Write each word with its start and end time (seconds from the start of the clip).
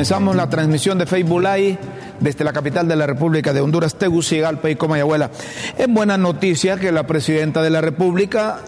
Comenzamos 0.00 0.34
la 0.34 0.48
transmisión 0.48 0.96
de 0.96 1.04
Facebook 1.04 1.42
Live 1.42 1.78
desde 2.20 2.42
la 2.42 2.54
capital 2.54 2.88
de 2.88 2.96
la 2.96 3.06
República 3.06 3.52
de 3.52 3.60
Honduras, 3.60 3.96
Tegucigalpa 3.96 4.70
y 4.70 4.76
Comayagüela. 4.76 5.30
Es 5.76 5.88
buena 5.88 6.16
noticia 6.16 6.78
que 6.78 6.90
la 6.90 7.06
presidenta 7.06 7.60
de 7.60 7.68
la 7.68 7.82
República 7.82 8.60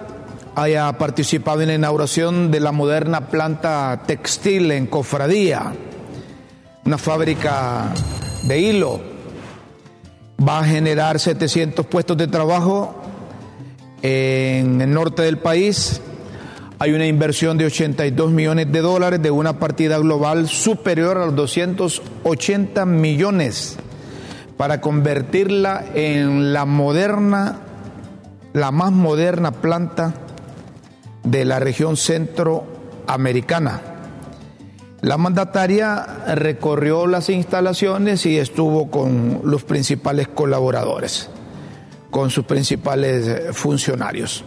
haya 0.55 0.93
participado 0.99 1.63
en 1.63 1.69
la 1.69 1.75
inauguración 1.77 2.51
de 2.51 2.61
la 2.61 2.71
moderna 2.71 3.29
planta 3.29 4.03
textil 4.07 4.71
en 4.73 4.87
Cofradía, 4.87 5.73
una 6.85 6.99
fábrica 6.99 7.95
de 8.43 8.61
hilo. 8.61 9.01
Va 10.47 10.59
a 10.59 10.65
generar 10.65 11.19
700 11.19 11.87
puestos 11.87 12.19
de 12.19 12.27
trabajo 12.27 12.95
en 14.03 14.83
el 14.83 14.93
norte 14.93 15.23
del 15.23 15.39
país 15.39 16.03
hay 16.83 16.95
una 16.95 17.07
inversión 17.07 17.59
de 17.59 17.67
82 17.67 18.33
millones 18.33 18.73
de 18.73 18.81
dólares 18.81 19.23
de 19.23 19.31
una 19.31 19.61
partida 19.61 19.99
global 19.99 20.49
superior 20.49 21.17
a 21.17 21.27
los 21.27 21.37
280 21.37 22.85
millones 22.87 23.77
para 24.57 24.81
convertirla 24.81 25.85
en 25.95 26.53
la 26.53 26.65
moderna, 26.65 27.61
la 28.53 28.73
más 28.73 28.91
moderna 28.91 29.53
planta 29.53 30.13
de 31.23 31.45
la 31.45 31.61
región 31.61 31.97
centroamericana. 31.97 33.81
La 35.03 35.19
mandataria 35.19 36.35
recorrió 36.35 37.07
las 37.07 37.29
instalaciones 37.29 38.27
y 38.27 38.39
estuvo 38.39 38.91
con 38.91 39.43
los 39.45 39.63
principales 39.63 40.27
colaboradores, 40.27 41.31
con 42.11 42.31
sus 42.31 42.45
principales 42.45 43.55
funcionarios. 43.57 44.45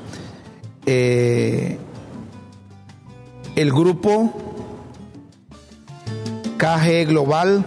Eh, 0.86 1.80
el 3.56 3.72
grupo 3.72 4.34
KG 6.58 7.08
Global 7.08 7.66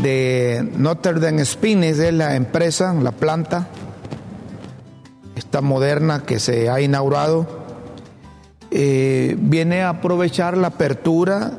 de 0.00 0.66
Notre 0.76 1.20
Dame 1.20 1.44
Spines 1.44 1.98
es 1.98 2.14
la 2.14 2.34
empresa, 2.34 2.94
la 2.94 3.12
planta, 3.12 3.68
esta 5.36 5.60
moderna 5.60 6.22
que 6.22 6.38
se 6.38 6.70
ha 6.70 6.80
inaugurado, 6.80 7.46
eh, 8.70 9.36
viene 9.38 9.82
a 9.82 9.90
aprovechar 9.90 10.56
la 10.56 10.68
apertura 10.68 11.52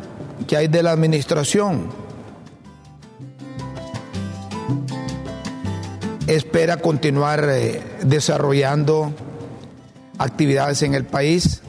que 0.48 0.58
hay 0.58 0.68
de 0.68 0.82
la 0.82 0.92
administración. 0.92 1.90
Espera 6.26 6.78
continuar 6.78 7.48
eh, 7.50 7.84
desarrollando 8.04 9.12
actividades 10.18 10.82
en 10.82 10.96
el 10.96 11.06
país 11.06 11.62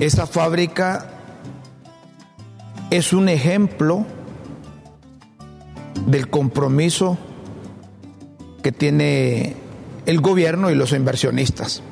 esa 0.00 0.26
fábrica 0.26 1.06
es 2.90 3.12
un 3.12 3.28
ejemplo 3.28 4.06
del 6.06 6.30
compromiso 6.30 7.18
que 8.62 8.72
tiene 8.72 9.56
el 10.06 10.20
gobierno 10.20 10.70
y 10.70 10.74
los 10.74 10.92
inversionistas. 10.92 11.82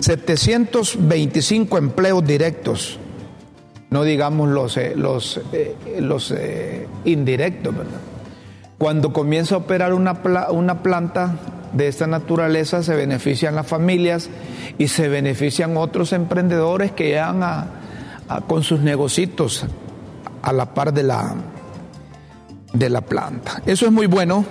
725 0.00 1.78
empleos 1.78 2.26
directos, 2.26 2.98
no 3.90 4.02
digamos 4.04 4.48
los, 4.50 4.76
eh, 4.76 4.94
los, 4.96 5.40
eh, 5.52 5.76
los 6.00 6.32
eh, 6.32 6.86
indirectos, 7.04 7.76
¿verdad? 7.76 8.00
Cuando 8.78 9.12
comienza 9.12 9.54
a 9.54 9.58
operar 9.58 9.94
una, 9.94 10.20
una 10.50 10.82
planta 10.82 11.36
de 11.72 11.88
esta 11.88 12.06
naturaleza 12.06 12.82
se 12.82 12.94
benefician 12.94 13.54
las 13.54 13.66
familias 13.66 14.28
y 14.78 14.88
se 14.88 15.08
benefician 15.08 15.76
otros 15.76 16.12
emprendedores 16.12 16.92
que 16.92 17.08
llegan 17.08 17.42
a, 17.42 17.66
con 18.46 18.62
sus 18.62 18.80
negocios 18.80 19.66
a 20.42 20.52
la 20.52 20.74
par 20.74 20.92
de 20.92 21.02
la, 21.02 21.34
de 22.72 22.88
la 22.88 23.00
planta. 23.00 23.62
Eso 23.66 23.86
es 23.86 23.92
muy 23.92 24.06
bueno. 24.06 24.44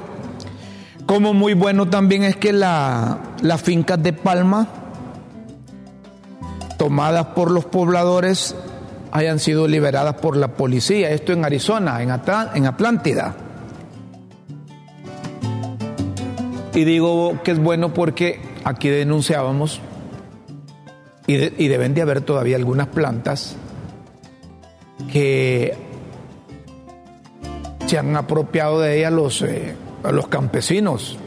Como 1.06 1.34
muy 1.34 1.54
bueno 1.54 1.90
también 1.90 2.24
es 2.24 2.36
que 2.38 2.54
la, 2.54 3.18
las 3.42 3.62
fincas 3.62 4.02
de 4.02 4.14
palma 4.14 4.68
tomadas 6.78 7.28
por 7.28 7.52
los 7.52 7.66
pobladores 7.66 8.56
hayan 9.12 9.40
sido 9.40 9.68
liberadas 9.68 10.16
por 10.16 10.38
la 10.38 10.50
policía. 10.50 11.12
Esto 11.12 11.34
en 11.34 11.44
Arizona, 11.44 12.02
en, 12.02 12.10
en 12.10 12.66
Atlántida. 12.66 13.36
Y 16.74 16.84
digo 16.86 17.42
que 17.44 17.52
es 17.52 17.60
bueno 17.60 17.94
porque 17.94 18.40
aquí 18.64 18.90
denunciábamos 18.90 19.82
y, 21.28 21.68
deben 21.68 21.94
de 21.94 22.02
haber 22.02 22.22
todavía 22.22 22.56
algunas 22.56 22.88
plantas 22.88 23.56
que 25.12 25.76
se 27.86 27.98
han 27.98 28.16
apropiado 28.16 28.80
de 28.80 29.00
ellas 29.00 29.12
los, 29.12 29.42
eh, 29.42 29.76
los 30.10 30.28
campesinos 30.28 31.18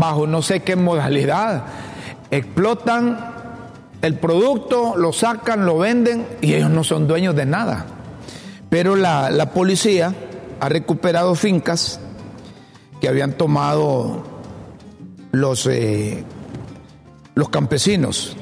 bajo 0.00 0.26
no 0.26 0.42
sé 0.42 0.60
qué 0.60 0.74
modalidad. 0.74 1.64
Explotan 2.30 3.18
el 4.02 4.14
producto, 4.14 4.96
lo 4.96 5.12
sacan, 5.12 5.66
lo 5.66 5.78
venden 5.78 6.26
y 6.40 6.54
ellos 6.54 6.70
no 6.70 6.82
son 6.82 7.06
dueños 7.06 7.36
de 7.36 7.46
nada. 7.46 7.84
Pero 8.70 8.96
la, 8.96 9.30
la 9.30 9.50
policía 9.50 10.14
ha 10.58 10.68
recuperado 10.68 11.34
fincas 11.34 12.00
que 13.00 13.08
habían 13.08 13.32
tomado 13.32 14.22
los, 15.32 15.66
eh, 15.66 16.24
los 17.34 17.48
campesinos 17.48 18.36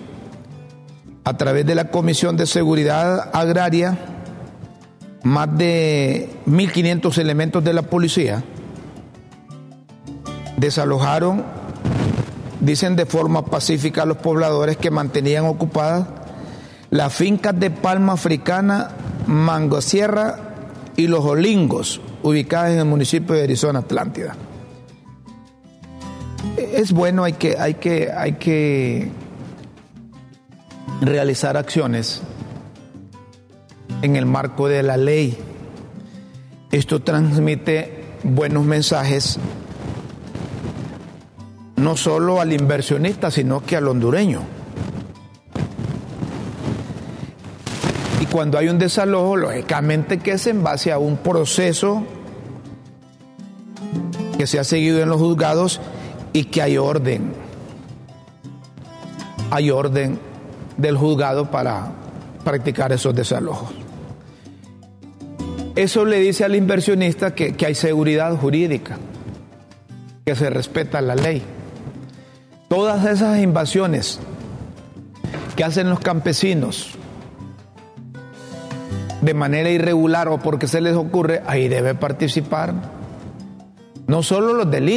a 1.25 1.37
través 1.37 1.67
de 1.67 1.75
la 1.75 1.91
Comisión 1.91 2.37
de 2.37 2.47
Seguridad 2.47 3.31
Agraria, 3.35 3.99
más 5.23 5.57
de 5.59 6.31
1.500 6.47 7.19
elementos 7.19 7.63
de 7.63 7.73
la 7.73 7.83
policía 7.83 8.43
desalojaron, 10.57 11.45
dicen 12.61 12.97
de 12.97 13.07
forma 13.07 13.45
pacífica 13.45 14.03
a 14.03 14.07
los 14.07 14.17
pobladores 14.17 14.77
que 14.77 14.91
mantenían 14.91 15.45
ocupadas 15.45 16.07
las 16.91 17.13
fincas 17.13 17.59
de 17.61 17.71
palma 17.71 18.15
africana, 18.15 18.89
Mango 19.27 19.83
Sierra 19.83 20.55
y 20.97 21.07
Los 21.07 21.25
Olingos, 21.25 22.01
ubicadas 22.23 22.73
en 22.73 22.79
el 22.79 22.87
municipio 22.87 23.35
de 23.35 23.43
Arizona, 23.43 23.81
Atlántida 23.81 24.35
es 26.57 26.93
bueno, 26.93 27.25
hay 27.25 27.35
que, 27.35 27.57
hay 27.59 27.75
que, 27.75 28.11
hay 28.11 28.33
que 28.35 29.11
realizar 31.01 31.57
acciones 31.57 32.23
en 34.03 34.17
el 34.17 34.27
marco 34.27 34.69
de 34.69 34.83
la 34.83 34.97
ley. 34.97 35.37
Esto 36.71 37.01
transmite 37.01 38.05
buenos 38.23 38.65
mensajes 38.65 39.39
no 41.77 41.97
solo 41.97 42.41
al 42.41 42.53
inversionista, 42.53 43.31
sino 43.31 43.65
que 43.65 43.77
al 43.77 43.89
hondureño. 43.89 44.43
Y 48.21 48.27
cuando 48.27 48.59
hay 48.59 48.69
un 48.69 48.79
desalojo, 48.79 49.37
lógicamente 49.37 50.19
que 50.19 50.33
es 50.33 50.47
en 50.49 50.63
base 50.63 50.93
a 50.93 50.99
un 50.99 51.17
proceso 51.17 52.03
que 54.37 54.47
se 54.47 54.59
ha 54.59 54.65
seguido 54.65 55.01
en 55.01 55.09
los 55.09 55.19
juzgados 55.19 55.81
y 56.39 56.45
que 56.45 56.63
hay 56.63 56.79
orden. 56.79 57.33
Hay 59.51 59.73
orden 59.73 60.21
del 60.77 60.97
juzgado 60.97 61.51
para 61.51 61.91
practicar 62.45 62.93
esos 62.93 63.13
desalojos. 63.13 63.71
Eso 65.75 66.05
le 66.05 66.21
dice 66.21 66.45
al 66.45 66.55
inversionista 66.55 67.35
que, 67.35 67.57
hay 67.67 67.75
seguridad 67.75 68.37
jurídica, 68.37 68.99
que 70.25 70.37
se 70.37 70.49
respeta 70.49 71.01
la 71.01 71.17
ley. 71.17 71.43
Todas 72.69 73.05
esas 73.05 73.41
invasiones 73.41 74.21
que 75.57 75.65
hacen 75.65 75.91
los 75.91 75.99
campesinos 75.99 76.91
de 79.23 79.35
manera 79.35 79.71
irregular 79.71 80.29
o 80.29 80.39
porque 80.39 80.69
se 80.69 80.81
les 80.81 80.95
ocurre, 80.95 81.43
ahí 81.49 81.67
debe 81.67 81.97
participar 81.97 82.75
no 84.07 84.23
solo 84.23 84.55
los 84.55 84.71
del 84.71 84.89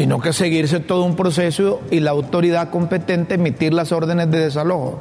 Sino 0.00 0.18
que 0.18 0.32
seguirse 0.32 0.80
todo 0.80 1.04
un 1.04 1.14
proceso 1.14 1.82
y 1.90 2.00
la 2.00 2.12
autoridad 2.12 2.70
competente 2.70 3.34
emitir 3.34 3.74
las 3.74 3.92
órdenes 3.92 4.30
de 4.30 4.38
desalojo. 4.38 4.98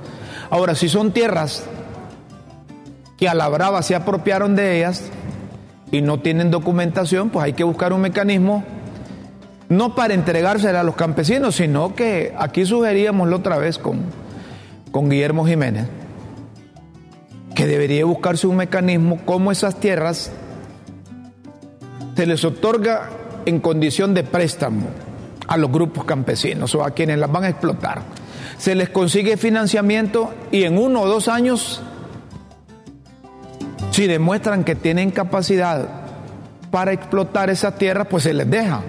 Ahora, 0.50 0.76
si 0.76 0.90
son 0.90 1.14
tierras 1.14 1.64
que 3.18 3.30
a 3.30 3.34
la 3.34 3.48
brava 3.48 3.82
se 3.82 3.96
apropiaron 3.96 4.58
de 4.58 4.76
ellas 4.76 5.10
y 5.90 6.02
no 6.02 6.20
tienen 6.20 6.52
documentación, 6.52 7.30
pues 7.30 7.46
hay 7.46 7.54
que 7.54 7.64
buscar 7.64 7.94
un 7.94 8.02
mecanismo 8.02 8.66
no 9.70 9.96
para 9.96 10.16
entregársela 10.16 10.82
a 10.82 10.84
los 10.84 10.98
campesinos, 10.98 11.56
sino 11.56 11.96
que 11.96 12.36
aquí 12.38 12.66
sugeríamos 12.66 13.30
la 13.30 13.38
otra 13.38 13.58
vez 13.58 13.78
con, 13.78 14.02
con 14.92 15.10
Guillermo 15.10 15.46
Jiménez, 15.46 15.88
que 17.56 17.68
debería 17.68 18.04
buscarse 18.04 18.48
un 18.48 18.58
mecanismo 18.58 19.22
como 19.24 19.50
esas 19.50 19.80
tierras 19.80 20.34
se 22.18 22.26
les 22.26 22.44
otorga 22.44 23.12
en 23.46 23.60
condición 23.60 24.14
de 24.14 24.24
préstamo 24.24 24.88
a 25.48 25.58
los 25.58 25.72
grupos 25.72 26.06
campesinos 26.06 26.76
o 26.76 26.84
a 26.84 26.92
quienes 26.92 27.18
las 27.18 27.32
van 27.32 27.44
a 27.44 27.50
explotar. 27.50 28.02
Se 28.58 28.76
les 28.76 28.90
consigue 28.90 29.38
financiamiento 29.38 30.34
y 30.52 30.64
en 30.64 30.78
uno 30.78 31.02
o 31.02 31.08
dos 31.08 31.28
años, 31.28 31.82
si 33.92 34.06
demuestran 34.06 34.64
que 34.64 34.76
tienen 34.76 35.12
capacidad 35.12 35.88
para 36.70 36.94
explotar 36.94 37.50
esas 37.50 37.78
tierras, 37.78 38.08
pues 38.10 38.24
se 38.24 38.34
les 38.34 38.50
deja. 38.50 38.82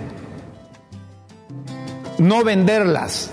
No 2.18 2.44
venderlas, 2.44 3.30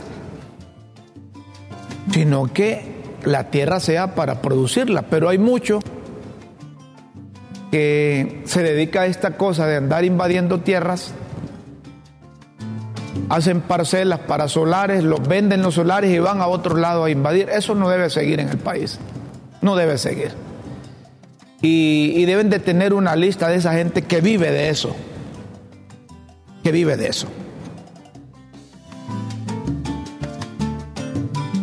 sino 2.11 2.51
que 2.53 2.97
la 3.25 3.49
tierra 3.49 3.79
sea 3.79 4.15
para 4.15 4.41
producirla. 4.41 5.01
Pero 5.03 5.27
hay 5.27 5.37
mucho 5.37 5.79
que 7.71 8.41
se 8.45 8.63
dedica 8.63 9.01
a 9.01 9.05
esta 9.07 9.37
cosa 9.37 9.67
de 9.67 9.77
andar 9.77 10.05
invadiendo 10.05 10.59
tierras, 10.59 11.13
hacen 13.29 13.61
parcelas 13.61 14.19
para 14.21 14.47
solares, 14.47 15.03
los 15.03 15.25
venden 15.27 15.61
los 15.61 15.75
solares 15.75 16.13
y 16.13 16.19
van 16.19 16.41
a 16.41 16.47
otro 16.47 16.77
lado 16.77 17.03
a 17.03 17.09
invadir. 17.09 17.49
Eso 17.49 17.75
no 17.75 17.89
debe 17.89 18.09
seguir 18.09 18.39
en 18.39 18.49
el 18.49 18.57
país, 18.57 18.99
no 19.61 19.75
debe 19.75 19.97
seguir. 19.97 20.31
Y, 21.61 22.23
deben 22.25 22.49
de 22.49 22.59
tener 22.59 22.93
una 22.93 23.15
lista 23.15 23.49
de 23.49 23.55
esa 23.55 23.73
gente 23.73 24.03
que 24.03 24.21
vive 24.21 24.51
de 24.51 24.69
eso, 24.69 24.95
que 26.63 26.71
vive 26.71 26.95
de 26.97 27.07
eso. 27.07 27.27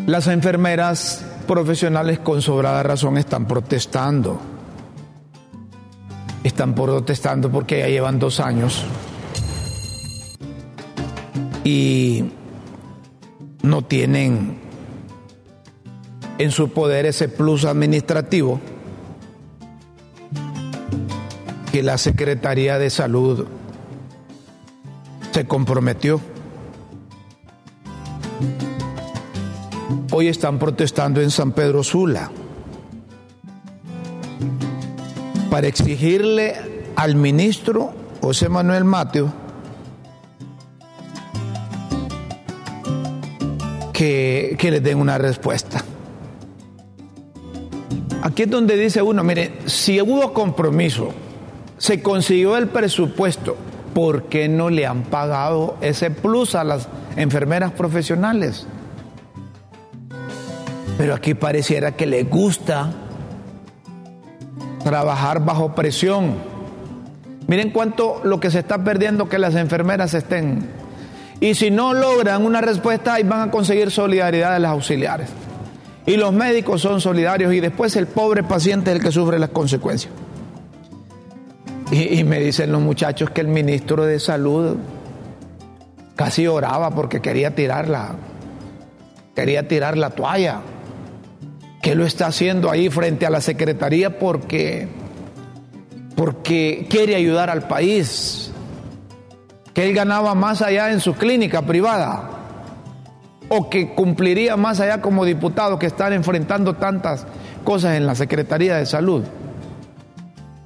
Las 0.07 0.27
enfermeras 0.27 1.25
profesionales 1.47 2.19
con 2.19 2.43
sobrada 2.43 2.83
razón 2.83 3.17
están 3.17 3.47
protestando 3.47 4.41
están 6.45 6.75
protestando 6.75 7.51
porque 7.51 7.81
ya 7.81 7.89
llevan 7.89 8.19
dos 8.19 8.39
años 8.39 8.85
y 11.65 12.25
no 13.63 13.83
tienen 13.83 14.59
en 16.39 16.51
su 16.51 16.69
poder 16.69 17.07
ese 17.07 17.29
plus 17.29 17.65
administrativo 17.65 18.61
que 21.73 21.83
la 21.83 21.97
Secretaría 21.97 22.79
de 22.79 22.91
Salud 22.91 23.47
se 25.33 25.47
comprometió. 25.47 26.21
Hoy 30.13 30.29
están 30.29 30.59
protestando 30.59 31.21
en 31.21 31.31
San 31.31 31.53
Pedro 31.53 31.83
Sula. 31.83 32.31
Para 35.55 35.69
exigirle 35.69 36.53
al 36.97 37.15
ministro 37.15 37.93
José 38.21 38.49
Manuel 38.49 38.83
Mateo 38.83 39.33
que, 43.93 44.57
que 44.59 44.71
le 44.73 44.81
den 44.81 44.99
una 44.99 45.17
respuesta. 45.17 45.85
Aquí 48.23 48.43
es 48.43 48.51
donde 48.51 48.77
dice 48.77 49.01
uno, 49.01 49.23
mire, 49.23 49.53
si 49.67 50.01
hubo 50.01 50.33
compromiso, 50.33 51.13
se 51.79 52.03
consiguió 52.03 52.57
el 52.57 52.67
presupuesto, 52.67 53.57
¿por 53.95 54.25
qué 54.25 54.49
no 54.49 54.71
le 54.71 54.89
han 54.89 55.05
pagado 55.05 55.77
ese 55.81 56.11
plus 56.11 56.57
a 56.57 56.65
las 56.65 56.89
enfermeras 57.15 57.71
profesionales? 57.71 58.67
Pero 60.99 61.15
aquí 61.15 61.35
pareciera 61.35 61.93
que 61.93 62.07
le 62.07 62.25
gusta 62.25 63.04
trabajar 64.85 65.45
bajo 65.45 65.75
presión. 65.75 66.35
Miren 67.49 67.71
cuánto 67.71 68.21
lo 68.23 68.39
que 68.39 68.51
se 68.51 68.61
está 68.61 68.85
perdiendo 68.85 69.29
que 69.29 69.39
las 69.39 69.55
enfermeras 69.57 70.15
estén. 70.15 70.69
Y 71.41 71.55
si 71.55 71.71
no 71.71 71.93
logran 71.93 72.45
una 72.45 72.61
respuesta, 72.61 73.15
ahí 73.15 73.25
van 73.25 73.49
a 73.49 73.51
conseguir 73.51 73.91
solidaridad 73.91 74.53
de 74.53 74.61
las 74.61 74.71
auxiliares. 74.71 75.29
Y 76.07 76.17
los 76.17 76.33
médicos 76.33 76.83
son 76.83 77.01
solidarios 77.01 77.53
y 77.53 77.61
después 77.61 77.97
el 77.97 78.07
pobre 78.07 78.43
paciente 78.43 78.91
es 78.91 78.97
el 78.97 79.03
que 79.03 79.11
sufre 79.11 79.39
las 79.39 79.51
consecuencias. 79.51 80.13
Y, 81.91 82.25
me 82.25 82.41
dicen 82.41 82.73
los 82.73 82.81
muchachos 82.81 83.31
que 83.31 83.41
el 83.41 83.49
ministro 83.49 84.05
de 84.05 84.19
Salud 84.19 84.77
casi 86.17 86.47
oraba 86.47 86.91
porque 86.91 87.21
quería 87.21 87.55
tirar 87.55 87.89
la, 87.89 88.15
quería 89.35 89.69
tirar 89.69 89.97
la 89.97 90.11
toalla 90.11 90.61
que 91.85 91.95
lo 91.95 92.07
está 92.07 92.29
haciendo 92.29 92.71
ahí 92.71 92.89
frente 92.89 93.27
a 93.27 93.31
la 93.31 93.43
Secretaría 93.43 94.19
porque, 94.19 94.89
porque 96.17 96.87
quiere 96.89 97.15
ayudar 97.15 97.51
al 97.51 97.69
país, 97.69 98.51
que 99.75 99.85
él 99.85 99.95
ganaba 99.95 100.35
más 100.35 100.63
allá 100.63 100.91
en 100.93 101.01
su 101.01 101.13
clínica 101.13 101.61
privada 101.61 102.31
o 103.51 103.69
que 103.69 103.93
cumpliría 103.95 104.57
más 104.57 104.81
allá 104.81 105.03
como 105.03 105.27
diputado 105.27 105.79
que 105.79 105.85
están 105.85 106.15
enfrentando 106.15 106.73
tantas 106.73 107.27
cosas 107.65 107.99
en 107.99 108.07
la 108.07 108.15
Secretaría 108.15 108.77
de 108.79 108.87
Salud. 108.87 109.23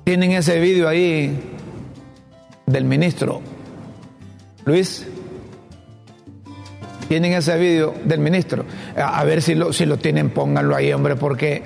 Tienen 0.05 0.31
ese 0.31 0.61
vídeo 0.61 0.89
ahí 0.89 1.37
del 2.67 2.85
ministro. 2.85 3.43
Luis, 4.65 5.05
tienen 7.09 7.33
ese 7.33 7.57
vídeo 7.59 7.95
del 8.05 8.21
ministro. 8.21 8.65
A, 8.97 9.25
ver 9.25 9.43
si 9.43 9.55
lo, 9.55 9.73
si 9.73 9.87
lo 9.87 9.99
tienen, 9.99 10.31
pónganlo 10.31 10.77
ahí, 10.77 10.93
hombre, 10.93 11.17
porque 11.17 11.63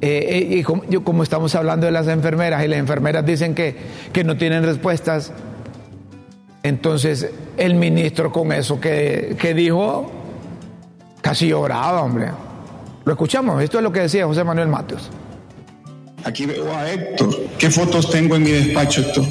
eh, 0.00 0.58
eh, 0.60 0.64
y 0.90 0.96
como 1.00 1.22
estamos 1.22 1.54
hablando 1.54 1.86
de 1.86 1.92
las 1.92 2.08
enfermeras 2.08 2.64
y 2.64 2.68
las 2.68 2.78
enfermeras 2.78 3.24
dicen 3.24 3.54
que, 3.54 3.76
que 4.12 4.24
no 4.24 4.36
tienen 4.36 4.64
respuestas, 4.64 5.32
entonces 6.62 7.30
el 7.56 7.74
ministro 7.74 8.32
con 8.32 8.52
eso 8.52 8.80
que, 8.80 9.36
que 9.38 9.54
dijo, 9.54 10.10
casi 11.20 11.48
lloraba, 11.48 12.02
hombre. 12.02 12.30
Lo 13.04 13.12
escuchamos, 13.12 13.62
esto 13.62 13.78
es 13.78 13.84
lo 13.84 13.92
que 13.92 14.00
decía 14.00 14.26
José 14.26 14.44
Manuel 14.44 14.68
Matos. 14.68 15.10
Aquí 16.24 16.46
veo 16.46 16.72
a 16.74 16.90
Héctor. 16.90 17.28
¿Qué 17.58 17.70
fotos 17.70 18.10
tengo 18.10 18.36
en 18.36 18.42
mi 18.42 18.50
despacho, 18.50 19.02
Héctor? 19.02 19.24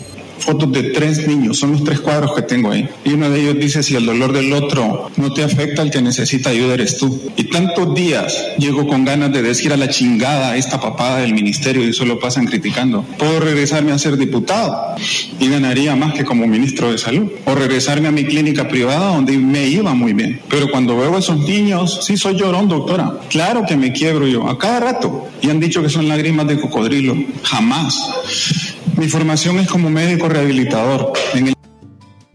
Fotos 0.43 0.71
de 0.71 0.83
tres 0.91 1.27
niños, 1.27 1.59
son 1.59 1.71
los 1.71 1.83
tres 1.83 1.99
cuadros 1.99 2.33
que 2.33 2.41
tengo 2.41 2.71
ahí. 2.71 2.87
Y 3.03 3.13
uno 3.13 3.29
de 3.29 3.41
ellos 3.41 3.55
dice, 3.59 3.83
si 3.83 3.95
el 3.95 4.05
dolor 4.05 4.33
del 4.33 4.51
otro 4.53 5.09
no 5.17 5.33
te 5.33 5.43
afecta, 5.43 5.81
el 5.81 5.91
que 5.91 6.01
necesita 6.01 6.49
ayuda 6.49 6.75
eres 6.75 6.97
tú. 6.97 7.31
Y 7.37 7.45
tantos 7.45 7.95
días 7.95 8.37
llego 8.57 8.87
con 8.87 9.05
ganas 9.05 9.31
de 9.31 9.41
decir 9.41 9.73
a 9.73 9.77
la 9.77 9.89
chingada 9.89 10.55
esta 10.57 10.79
papada 10.79 11.19
del 11.19 11.33
ministerio 11.33 11.87
y 11.87 11.93
solo 11.93 12.19
pasan 12.19 12.45
criticando. 12.45 13.03
Puedo 13.17 13.39
regresarme 13.39 13.91
a 13.91 13.97
ser 13.97 14.17
diputado 14.17 14.95
y 15.39 15.49
ganaría 15.49 15.95
más 15.95 16.13
que 16.13 16.25
como 16.25 16.45
ministro 16.47 16.91
de 16.91 16.97
salud. 16.97 17.31
O 17.45 17.55
regresarme 17.55 18.07
a 18.07 18.11
mi 18.11 18.25
clínica 18.25 18.67
privada 18.67 19.13
donde 19.13 19.37
me 19.37 19.67
iba 19.67 19.93
muy 19.93 20.13
bien. 20.13 20.41
Pero 20.49 20.69
cuando 20.69 20.97
veo 20.97 21.15
a 21.15 21.19
esos 21.19 21.39
niños, 21.39 22.01
sí 22.05 22.17
soy 22.17 22.37
llorón, 22.37 22.67
doctora. 22.67 23.19
Claro 23.29 23.65
que 23.67 23.75
me 23.75 23.91
quiebro 23.91 24.27
yo, 24.27 24.47
a 24.47 24.57
cada 24.57 24.79
rato. 24.79 25.27
Y 25.41 25.49
han 25.49 25.59
dicho 25.59 25.81
que 25.81 25.89
son 25.89 26.07
lágrimas 26.07 26.47
de 26.47 26.59
cocodrilo. 26.59 27.15
Jamás. 27.43 28.72
Mi 28.97 29.07
formación 29.07 29.59
es 29.59 29.67
como 29.67 29.89
médico 29.89 30.29
rehabilitador. 30.29 31.13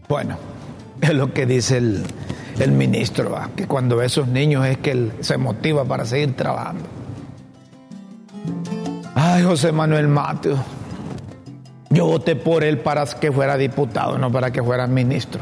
Bueno, 0.07 0.37
es 1.01 1.13
lo 1.13 1.33
que 1.33 1.45
dice 1.45 1.77
el, 1.77 2.03
el 2.59 2.71
ministro, 2.71 3.37
que 3.55 3.65
cuando 3.65 3.95
ve 3.95 4.03
a 4.03 4.07
esos 4.07 4.27
niños 4.27 4.65
es 4.65 4.77
que 4.77 4.91
él 4.91 5.11
se 5.21 5.37
motiva 5.37 5.85
para 5.85 6.05
seguir 6.05 6.35
trabajando. 6.35 6.83
Ay, 9.15 9.43
José 9.43 9.71
Manuel 9.71 10.07
Mateo, 10.07 10.57
yo 11.89 12.05
voté 12.05 12.35
por 12.35 12.63
él 12.63 12.79
para 12.79 13.05
que 13.05 13.31
fuera 13.31 13.57
diputado, 13.57 14.17
no 14.17 14.31
para 14.31 14.51
que 14.51 14.61
fuera 14.61 14.87
ministro. 14.87 15.41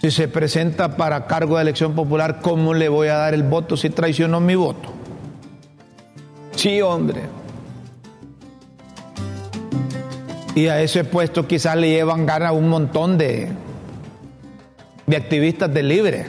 Si 0.00 0.10
se 0.10 0.28
presenta 0.28 0.96
para 0.96 1.26
cargo 1.26 1.56
de 1.56 1.62
elección 1.62 1.94
popular, 1.94 2.40
¿cómo 2.42 2.74
le 2.74 2.88
voy 2.88 3.08
a 3.08 3.16
dar 3.16 3.34
el 3.34 3.42
voto 3.42 3.76
si 3.76 3.90
traicionó 3.90 4.40
mi 4.40 4.54
voto? 4.54 4.90
Sí, 6.56 6.80
hombre. 6.82 7.22
Y 10.54 10.68
a 10.68 10.80
ese 10.80 11.04
puesto 11.04 11.48
quizás 11.48 11.76
le 11.76 11.88
llevan 11.88 12.26
ganas 12.26 12.52
un 12.52 12.68
montón 12.68 13.18
de, 13.18 13.48
de 15.06 15.16
activistas 15.16 15.72
de 15.72 15.82
libre, 15.82 16.26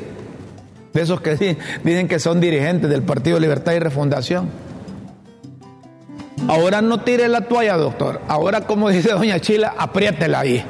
de 0.94 1.02
esos 1.02 1.22
que 1.22 1.58
dicen 1.84 2.08
que 2.08 2.20
son 2.20 2.42
dirigentes 2.42 2.90
del 2.90 3.04
Partido 3.04 3.40
Libertad 3.40 3.74
y 3.74 3.80
Refundación. 3.80 4.50
Ahora 6.48 6.82
no 6.82 7.02
tire 7.02 7.28
la 7.28 7.42
toalla, 7.42 7.78
doctor. 7.78 8.22
Ahora, 8.28 8.62
como 8.62 8.90
dice 8.90 9.12
doña 9.12 9.40
Chila, 9.40 9.74
apriétela 9.78 10.40
ahí. 10.42 10.64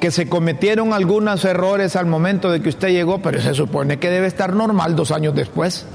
Que 0.00 0.10
se 0.10 0.28
cometieron 0.28 0.92
algunos 0.92 1.44
errores 1.44 1.96
al 1.96 2.06
momento 2.06 2.50
de 2.50 2.60
que 2.60 2.68
usted 2.68 2.88
llegó, 2.88 3.20
pero 3.20 3.40
se 3.40 3.54
supone 3.54 3.98
que 3.98 4.10
debe 4.10 4.26
estar 4.26 4.54
normal 4.54 4.96
dos 4.96 5.12
años 5.12 5.34
después. 5.34 5.86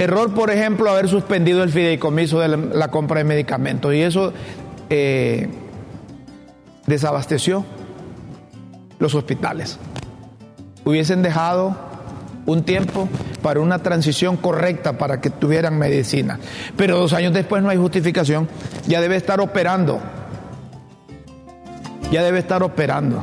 Error, 0.00 0.32
por 0.32 0.50
ejemplo, 0.50 0.88
haber 0.90 1.08
suspendido 1.08 1.62
el 1.62 1.68
fideicomiso 1.68 2.40
de 2.40 2.48
la, 2.48 2.88
compra 2.88 3.18
de 3.18 3.24
medicamentos 3.24 3.92
y 3.92 4.00
eso 4.00 4.32
eh, 4.88 5.46
desabasteció 6.86 7.66
los 8.98 9.14
hospitales. 9.14 9.78
Hubiesen 10.86 11.20
dejado 11.20 11.76
un 12.46 12.62
tiempo 12.62 13.10
para 13.42 13.60
una 13.60 13.80
transición 13.80 14.38
correcta 14.38 14.96
para 14.96 15.20
que 15.20 15.28
tuvieran 15.28 15.78
medicina. 15.78 16.40
Pero 16.78 16.98
dos 16.98 17.12
años 17.12 17.34
después 17.34 17.62
no 17.62 17.68
hay 17.68 17.76
justificación, 17.76 18.48
ya 18.86 19.02
debe 19.02 19.16
estar 19.16 19.38
operando. 19.38 20.00
Ya 22.10 22.22
debe 22.22 22.38
estar 22.38 22.62
operando. 22.62 23.22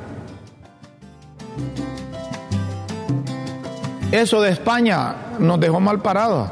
Eso 4.11 4.41
de 4.41 4.51
España 4.51 5.15
nos 5.39 5.59
dejó 5.59 5.79
mal 5.79 6.01
parados. 6.01 6.49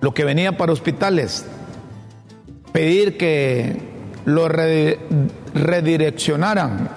Lo 0.00 0.12
que 0.14 0.24
venía 0.24 0.56
para 0.56 0.72
hospitales, 0.72 1.44
pedir 2.72 3.18
que 3.18 3.90
lo 4.24 4.48
redireccionaran 4.48 6.88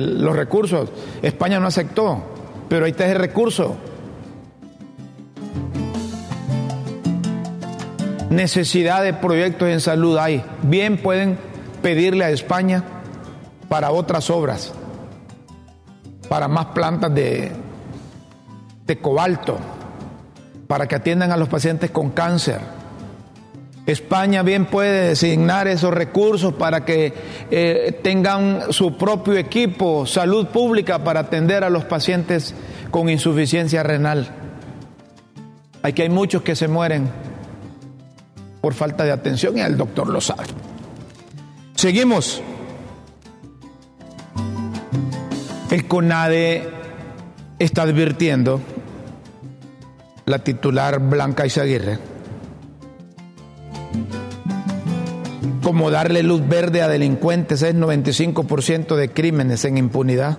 los 0.00 0.34
recursos. 0.34 0.90
España 1.22 1.60
no 1.60 1.68
aceptó, 1.68 2.24
pero 2.68 2.84
ahí 2.84 2.90
está 2.90 3.06
ese 3.06 3.14
recurso. 3.14 3.76
Necesidad 8.28 9.04
de 9.04 9.14
proyectos 9.14 9.68
en 9.68 9.80
salud 9.80 10.18
hay. 10.18 10.42
Bien 10.62 10.98
pueden 10.98 11.38
pedirle 11.80 12.24
a 12.24 12.30
España 12.30 12.82
para 13.68 13.92
otras 13.92 14.30
obras, 14.30 14.74
para 16.28 16.48
más 16.48 16.66
plantas 16.66 17.14
de, 17.14 17.52
de 18.88 18.98
cobalto 18.98 19.58
para 20.66 20.88
que 20.88 20.96
atiendan 20.96 21.30
a 21.30 21.36
los 21.36 21.48
pacientes 21.48 21.90
con 21.90 22.10
cáncer. 22.10 22.60
España 23.86 24.42
bien 24.42 24.66
puede 24.66 25.08
designar 25.08 25.68
esos 25.68 25.94
recursos 25.94 26.54
para 26.54 26.84
que 26.84 27.12
eh, 27.50 28.00
tengan 28.02 28.72
su 28.72 28.96
propio 28.96 29.36
equipo, 29.36 30.04
salud 30.04 30.48
pública, 30.48 31.04
para 31.04 31.20
atender 31.20 31.64
a 31.64 31.70
los 31.70 31.84
pacientes 31.84 32.54
con 32.90 33.08
insuficiencia 33.08 33.82
renal. 33.82 34.28
Aquí 35.82 36.02
hay 36.02 36.10
muchos 36.10 36.42
que 36.42 36.56
se 36.56 36.68
mueren 36.68 37.08
por 38.60 38.74
falta 38.74 39.04
de 39.04 39.12
atención 39.12 39.56
y 39.56 39.60
el 39.60 39.76
doctor 39.76 40.08
lo 40.08 40.20
sabe. 40.20 40.44
Seguimos. 41.74 42.42
El 45.70 45.86
CONADE 45.86 46.68
está 47.58 47.82
advirtiendo 47.82 48.60
la 50.28 50.38
titular 50.40 50.98
Blanca 51.00 51.46
Izaguirre, 51.46 51.98
como 55.62 55.90
darle 55.90 56.22
luz 56.22 56.46
verde 56.46 56.82
a 56.82 56.88
delincuentes 56.88 57.62
es 57.62 57.74
95% 57.74 58.94
de 58.94 59.10
crímenes 59.10 59.64
en 59.64 59.78
impunidad. 59.78 60.38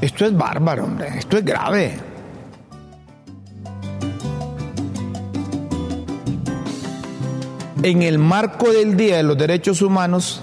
Esto 0.00 0.26
es 0.26 0.36
bárbaro, 0.36 0.84
hombre, 0.84 1.18
esto 1.18 1.36
es 1.36 1.44
grave. 1.44 1.98
En 7.84 8.02
el 8.02 8.18
marco 8.18 8.72
del 8.72 8.96
Día 8.96 9.18
de 9.18 9.22
los 9.22 9.38
Derechos 9.38 9.82
Humanos, 9.82 10.42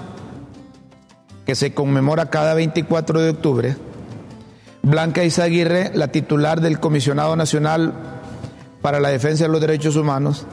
que 1.44 1.54
se 1.54 1.74
conmemora 1.74 2.30
cada 2.30 2.54
24 2.54 3.20
de 3.20 3.30
octubre, 3.30 3.76
Blanca 4.82 5.24
Izaguirre, 5.24 5.90
la 5.94 6.08
titular 6.08 6.60
del 6.60 6.80
Comisionado 6.80 7.36
Nacional 7.36 7.92
para 8.82 9.00
la 9.00 9.10
Defensa 9.10 9.44
de 9.44 9.50
los 9.50 9.60
Derechos 9.60 9.96
Humanos, 9.96 10.46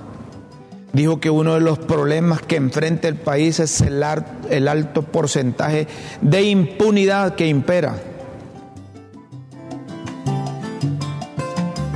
dijo 0.93 1.19
que 1.19 1.29
uno 1.29 1.53
de 1.53 1.61
los 1.61 1.79
problemas 1.79 2.41
que 2.41 2.55
enfrenta 2.55 3.07
el 3.07 3.15
país 3.15 3.59
es 3.59 3.81
el, 3.81 4.03
el 4.49 4.67
alto 4.67 5.03
porcentaje 5.03 5.87
de 6.21 6.43
impunidad 6.43 7.35
que 7.35 7.47
impera. 7.47 7.95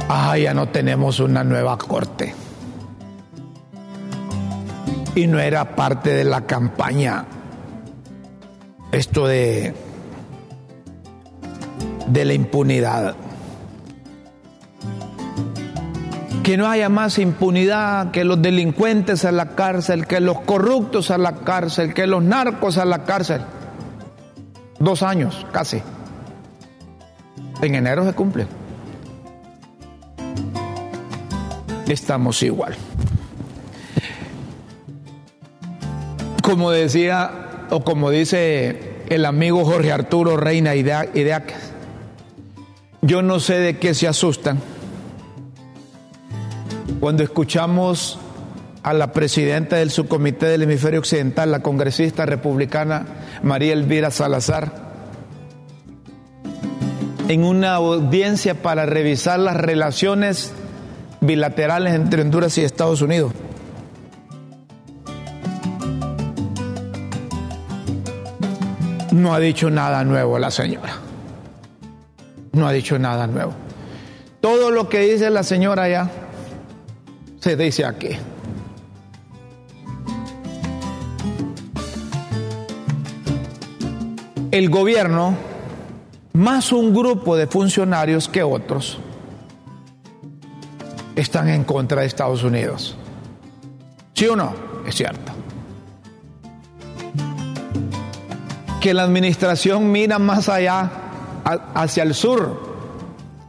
Ah, 0.08 0.38
ya 0.38 0.54
no 0.54 0.70
tenemos 0.70 1.20
una 1.20 1.44
nueva 1.44 1.78
corte. 1.78 2.34
Y 5.16 5.28
no 5.28 5.40
era 5.40 5.76
parte 5.76 6.14
de 6.14 6.24
la 6.24 6.46
campaña 6.46 7.26
esto 8.92 9.26
de 9.26 9.74
de 12.12 12.26
la 12.26 12.34
impunidad. 12.34 13.16
Que 16.44 16.58
no 16.58 16.68
haya 16.68 16.90
más 16.90 17.20
impunidad, 17.20 18.12
que 18.12 18.24
los 18.24 18.42
delincuentes 18.42 19.24
a 19.26 19.32
la 19.32 19.56
cárcel, 19.56 20.08
que 20.08 20.20
los 20.20 20.42
corruptos 20.42 21.12
a 21.12 21.18
la 21.18 21.36
cárcel, 21.36 21.94
que 21.94 22.08
los 22.08 22.24
narcos 22.24 22.78
a 22.78 22.86
la 22.86 23.04
cárcel. 23.04 23.42
Dos 24.80 25.04
años, 25.04 25.46
casi. 25.52 25.82
En 27.62 27.76
enero 27.76 28.04
se 28.06 28.14
cumple. 28.14 28.48
Estamos 31.88 32.42
igual. 32.44 32.76
Como 36.42 36.72
decía, 36.72 37.68
o 37.70 37.84
como 37.84 38.10
dice 38.10 39.04
el 39.10 39.26
amigo 39.26 39.64
Jorge 39.64 39.92
Arturo 39.92 40.38
Reina 40.38 40.74
Ideaques, 40.76 41.71
yo 43.02 43.22
no 43.22 43.40
sé 43.40 43.56
de 43.56 43.78
qué 43.78 43.94
se 43.94 44.08
asustan 44.08 44.60
cuando 47.00 47.24
escuchamos 47.24 48.20
a 48.84 48.94
la 48.94 49.12
presidenta 49.12 49.78
del 49.78 49.90
subcomité 49.90 50.48
del 50.48 50.64
hemisferio 50.64 51.00
occidental, 51.00 51.52
la 51.52 51.62
congresista 51.62 52.26
republicana 52.26 53.06
María 53.42 53.74
Elvira 53.74 54.12
Salazar, 54.12 54.92
en 57.28 57.44
una 57.44 57.76
audiencia 57.76 58.62
para 58.62 58.86
revisar 58.86 59.40
las 59.40 59.56
relaciones 59.58 60.54
bilaterales 61.22 61.96
entre 61.96 62.22
Honduras 62.22 62.58
y 62.58 62.64
Estados 62.64 63.02
Unidos. 63.02 63.34
No 69.12 69.34
ha 69.34 69.40
dicho 69.40 69.70
nada 69.70 70.04
nuevo 70.04 70.38
la 70.40 70.52
señora 70.52 71.01
no 72.54 72.68
ha 72.68 72.72
dicho 72.72 73.00
nada 73.00 73.28
nuevo. 73.28 73.54
Todo 74.40 74.72
lo 74.72 74.90
que 74.90 75.00
dice 75.00 75.30
la 75.30 75.44
señora 75.44 75.88
ya 75.88 76.10
se 77.40 77.56
dice 77.56 77.86
aquí. 77.86 78.10
El 84.52 84.70
gobierno, 84.70 85.36
más 86.34 86.74
un 86.74 86.94
grupo 86.94 87.38
de 87.38 87.48
funcionarios 87.48 88.28
que 88.28 88.44
otros, 88.44 89.00
están 91.16 91.50
en 91.50 91.64
contra 91.64 92.02
de 92.02 92.08
Estados 92.08 92.44
Unidos. 92.44 92.98
¿Sí 94.14 94.28
o 94.28 94.36
no? 94.36 94.54
Es 94.86 94.96
cierto. 94.96 95.32
Que 98.82 98.94
la 98.94 99.04
administración 99.04 99.92
mira 99.92 100.20
más 100.20 100.50
allá 100.50 101.01
hacia 101.44 102.04
el 102.04 102.14
sur 102.14 102.72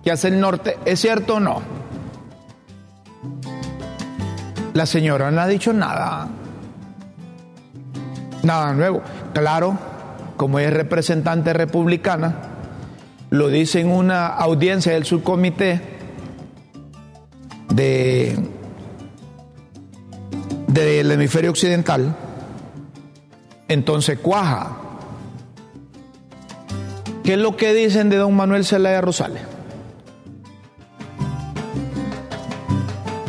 que 0.02 0.12
hacia 0.12 0.28
el 0.28 0.40
norte. 0.40 0.78
¿Es 0.84 1.00
cierto 1.00 1.36
o 1.36 1.40
no? 1.40 1.62
La 4.74 4.86
señora 4.86 5.30
no 5.30 5.40
ha 5.40 5.46
dicho 5.46 5.72
nada. 5.72 6.28
Nada 8.42 8.72
nuevo. 8.72 9.02
Claro, 9.32 9.78
como 10.36 10.58
es 10.58 10.72
representante 10.72 11.52
republicana, 11.52 12.34
lo 13.30 13.48
dice 13.48 13.80
en 13.80 13.90
una 13.90 14.26
audiencia 14.26 14.92
del 14.92 15.04
subcomité 15.04 15.80
de 17.68 18.36
del 20.72 21.10
hemisferio 21.10 21.50
occidental, 21.50 22.16
entonces 23.68 24.18
cuaja. 24.18 24.81
¿Qué 27.24 27.34
es 27.34 27.38
lo 27.38 27.56
que 27.56 27.72
dicen 27.72 28.10
de 28.10 28.16
don 28.16 28.34
Manuel 28.34 28.64
Zelaya 28.64 29.00
Rosales? 29.00 29.42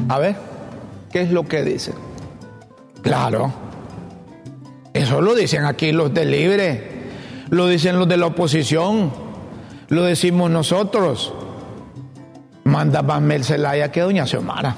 A 0.10 0.20
ver, 0.20 0.36
¿qué 1.12 1.22
es 1.22 1.32
lo 1.32 1.48
que 1.48 1.64
dicen? 1.64 1.94
Claro, 3.02 3.54
eso 4.94 5.22
lo 5.22 5.36
dicen 5.36 5.66
aquí 5.66 5.92
los 5.92 6.14
de 6.14 6.26
Libre, 6.26 6.92
lo 7.50 7.68
dicen 7.68 8.00
los 8.00 8.08
de 8.08 8.18
la 8.18 8.28
oposición, 8.28 9.12
lo 9.90 10.04
decimos 10.04 10.50
nosotros. 10.50 11.34
Manda 12.64 13.02
más 13.02 13.22
Mel 13.22 13.44
Zelaya 13.44 13.92
que 13.92 14.02
doña 14.02 14.26
Xiomara. 14.26 14.76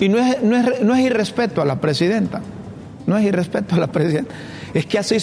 Y 0.00 0.08
no 0.08 0.18
es, 0.18 0.42
no, 0.42 0.56
es, 0.56 0.82
no 0.82 0.94
es 0.94 1.00
irrespeto 1.00 1.62
a 1.62 1.64
la 1.64 1.80
presidenta, 1.80 2.40
no 3.06 3.16
es 3.16 3.24
irrespeto 3.24 3.76
a 3.76 3.78
la 3.78 3.86
presidenta. 3.86 4.34
Es 4.76 4.84
que 4.84 4.98
así, 4.98 5.16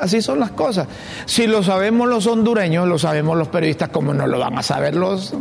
así 0.00 0.22
son 0.22 0.38
las 0.38 0.52
cosas. 0.52 0.86
Si 1.26 1.48
lo 1.48 1.64
sabemos 1.64 2.08
los 2.08 2.24
hondureños, 2.28 2.86
lo 2.86 3.00
sabemos 3.00 3.36
los 3.36 3.48
periodistas, 3.48 3.88
¿cómo 3.88 4.14
no 4.14 4.28
lo 4.28 4.38
van 4.38 4.56
a 4.56 4.62
saber 4.62 4.94
los, 4.94 5.34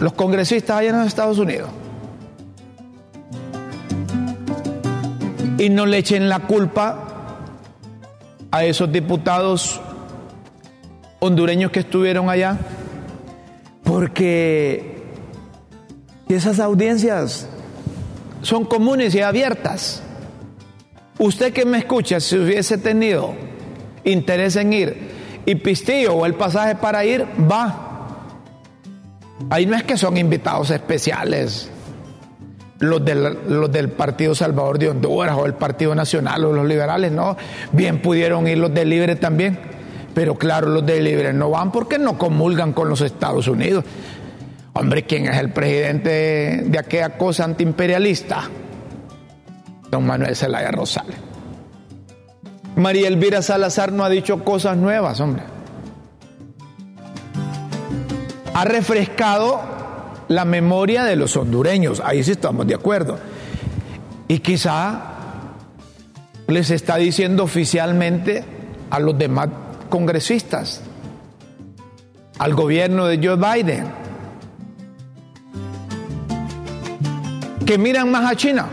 los 0.00 0.12
congresistas 0.14 0.78
allá 0.78 0.90
en 0.90 0.98
los 0.98 1.06
Estados 1.06 1.38
Unidos? 1.38 1.70
Y 5.56 5.68
no 5.68 5.86
le 5.86 5.98
echen 5.98 6.28
la 6.28 6.40
culpa 6.40 7.04
a 8.50 8.64
esos 8.64 8.90
diputados 8.90 9.80
hondureños 11.20 11.70
que 11.70 11.78
estuvieron 11.78 12.28
allá, 12.28 12.58
porque 13.84 15.00
esas 16.28 16.58
audiencias 16.58 17.46
son 18.42 18.64
comunes 18.64 19.14
y 19.14 19.20
abiertas. 19.20 20.02
Usted 21.18 21.52
que 21.52 21.64
me 21.64 21.78
escucha, 21.78 22.20
si 22.20 22.36
hubiese 22.36 22.78
tenido 22.78 23.34
interés 24.04 24.56
en 24.56 24.72
ir 24.72 24.96
y 25.46 25.54
pistillo 25.54 26.14
o 26.14 26.26
el 26.26 26.34
pasaje 26.34 26.74
para 26.74 27.04
ir, 27.04 27.24
va. 27.50 27.82
Ahí 29.50 29.66
no 29.66 29.76
es 29.76 29.82
que 29.84 29.96
son 29.96 30.16
invitados 30.16 30.70
especiales 30.70 31.70
los 32.78 33.04
del, 33.04 33.38
los 33.48 33.72
del 33.72 33.90
Partido 33.90 34.34
Salvador 34.34 34.78
de 34.78 34.90
Honduras 34.90 35.36
o 35.38 35.46
el 35.46 35.54
Partido 35.54 35.94
Nacional 35.94 36.44
o 36.44 36.52
los 36.52 36.66
liberales, 36.66 37.12
no. 37.12 37.36
Bien 37.72 38.00
pudieron 38.02 38.46
ir 38.46 38.58
los 38.58 38.72
de 38.74 38.84
Libre 38.84 39.16
también. 39.16 39.58
Pero 40.14 40.34
claro, 40.34 40.68
los 40.68 40.84
de 40.84 41.00
Libre 41.00 41.32
no 41.32 41.50
van 41.50 41.72
porque 41.72 41.98
no 41.98 42.16
comulgan 42.16 42.72
con 42.72 42.88
los 42.88 43.00
Estados 43.00 43.48
Unidos. 43.48 43.84
Hombre, 44.72 45.04
¿quién 45.04 45.26
es 45.26 45.38
el 45.38 45.50
presidente 45.50 46.64
de 46.66 46.78
aquella 46.78 47.16
cosa 47.16 47.44
antiimperialista? 47.44 48.44
Don 49.90 50.06
Manuel 50.06 50.36
Zelaya 50.36 50.70
Rosales. 50.70 51.16
María 52.76 53.08
Elvira 53.08 53.40
Salazar 53.40 53.92
no 53.92 54.04
ha 54.04 54.10
dicho 54.10 54.44
cosas 54.44 54.76
nuevas, 54.76 55.20
hombre. 55.20 55.42
Ha 58.52 58.64
refrescado 58.64 59.60
la 60.28 60.44
memoria 60.44 61.04
de 61.04 61.16
los 61.16 61.36
hondureños, 61.36 62.02
ahí 62.04 62.22
sí 62.22 62.32
estamos 62.32 62.66
de 62.66 62.74
acuerdo. 62.74 63.18
Y 64.28 64.40
quizá 64.40 65.02
les 66.48 66.70
está 66.70 66.96
diciendo 66.96 67.44
oficialmente 67.44 68.44
a 68.90 68.98
los 69.00 69.16
demás 69.18 69.48
congresistas, 69.88 70.82
al 72.38 72.54
gobierno 72.54 73.06
de 73.06 73.26
Joe 73.26 73.36
Biden, 73.36 73.86
que 77.64 77.78
miran 77.78 78.10
más 78.10 78.30
a 78.30 78.36
China. 78.36 78.66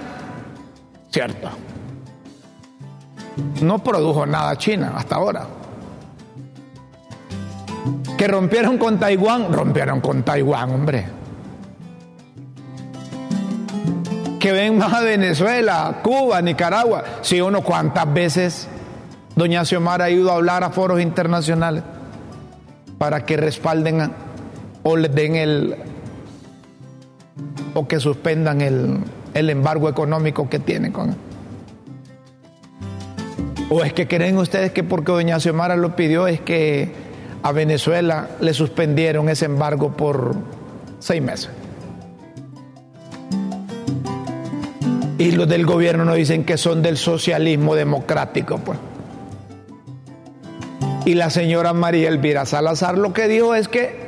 Cierto. 1.13 1.47
No 3.61 3.77
produjo 3.83 4.25
nada 4.25 4.57
China 4.57 4.93
hasta 4.97 5.17
ahora. 5.17 5.45
Que 8.17 8.27
rompieron 8.27 8.79
con 8.79 8.99
Taiwán, 8.99 9.53
rompieron 9.53 10.01
con 10.01 10.23
Taiwán, 10.23 10.71
hombre. 10.71 11.05
Que 14.39 14.51
ven 14.51 14.79
más 14.79 14.91
a 14.91 15.01
Venezuela, 15.01 15.99
Cuba, 16.01 16.41
Nicaragua. 16.41 17.03
Si 17.21 17.39
uno 17.39 17.61
cuántas 17.61 18.11
veces 18.11 18.67
doña 19.35 19.63
Xiomara 19.65 20.05
ha 20.05 20.09
ido 20.09 20.31
a 20.31 20.35
hablar 20.35 20.63
a 20.63 20.71
foros 20.71 20.99
internacionales 20.99 21.83
para 22.97 23.23
que 23.23 23.37
respalden 23.37 24.11
o 24.81 24.97
le 24.97 25.09
den 25.09 25.35
el 25.35 25.75
o 27.75 27.87
que 27.87 27.99
suspendan 27.99 28.61
el, 28.61 28.99
el 29.33 29.49
embargo 29.49 29.89
económico 29.89 30.49
que 30.49 30.59
tienen 30.59 30.91
con 30.91 31.15
¿O 33.69 33.83
es 33.83 33.93
que 33.93 34.07
creen 34.07 34.37
ustedes 34.37 34.71
que 34.71 34.83
porque 34.83 35.11
doña 35.11 35.39
Xiomara 35.39 35.75
lo 35.75 35.95
pidió 35.95 36.27
es 36.27 36.39
que 36.41 36.91
a 37.41 37.51
Venezuela 37.51 38.29
le 38.39 38.53
suspendieron 38.53 39.29
ese 39.29 39.45
embargo 39.45 39.97
por 39.97 40.35
seis 40.99 41.21
meses? 41.23 41.49
Y 45.17 45.31
los 45.31 45.47
del 45.47 45.65
gobierno 45.65 46.05
nos 46.05 46.17
dicen 46.17 46.43
que 46.43 46.57
son 46.57 46.83
del 46.83 46.97
socialismo 46.97 47.73
democrático, 47.73 48.59
pues. 48.59 48.77
Y 51.05 51.15
la 51.15 51.29
señora 51.29 51.73
María 51.73 52.09
Elvira 52.09 52.45
Salazar 52.45 52.97
lo 52.97 53.11
que 53.11 53.27
dijo 53.27 53.55
es 53.55 53.67
que 53.67 54.02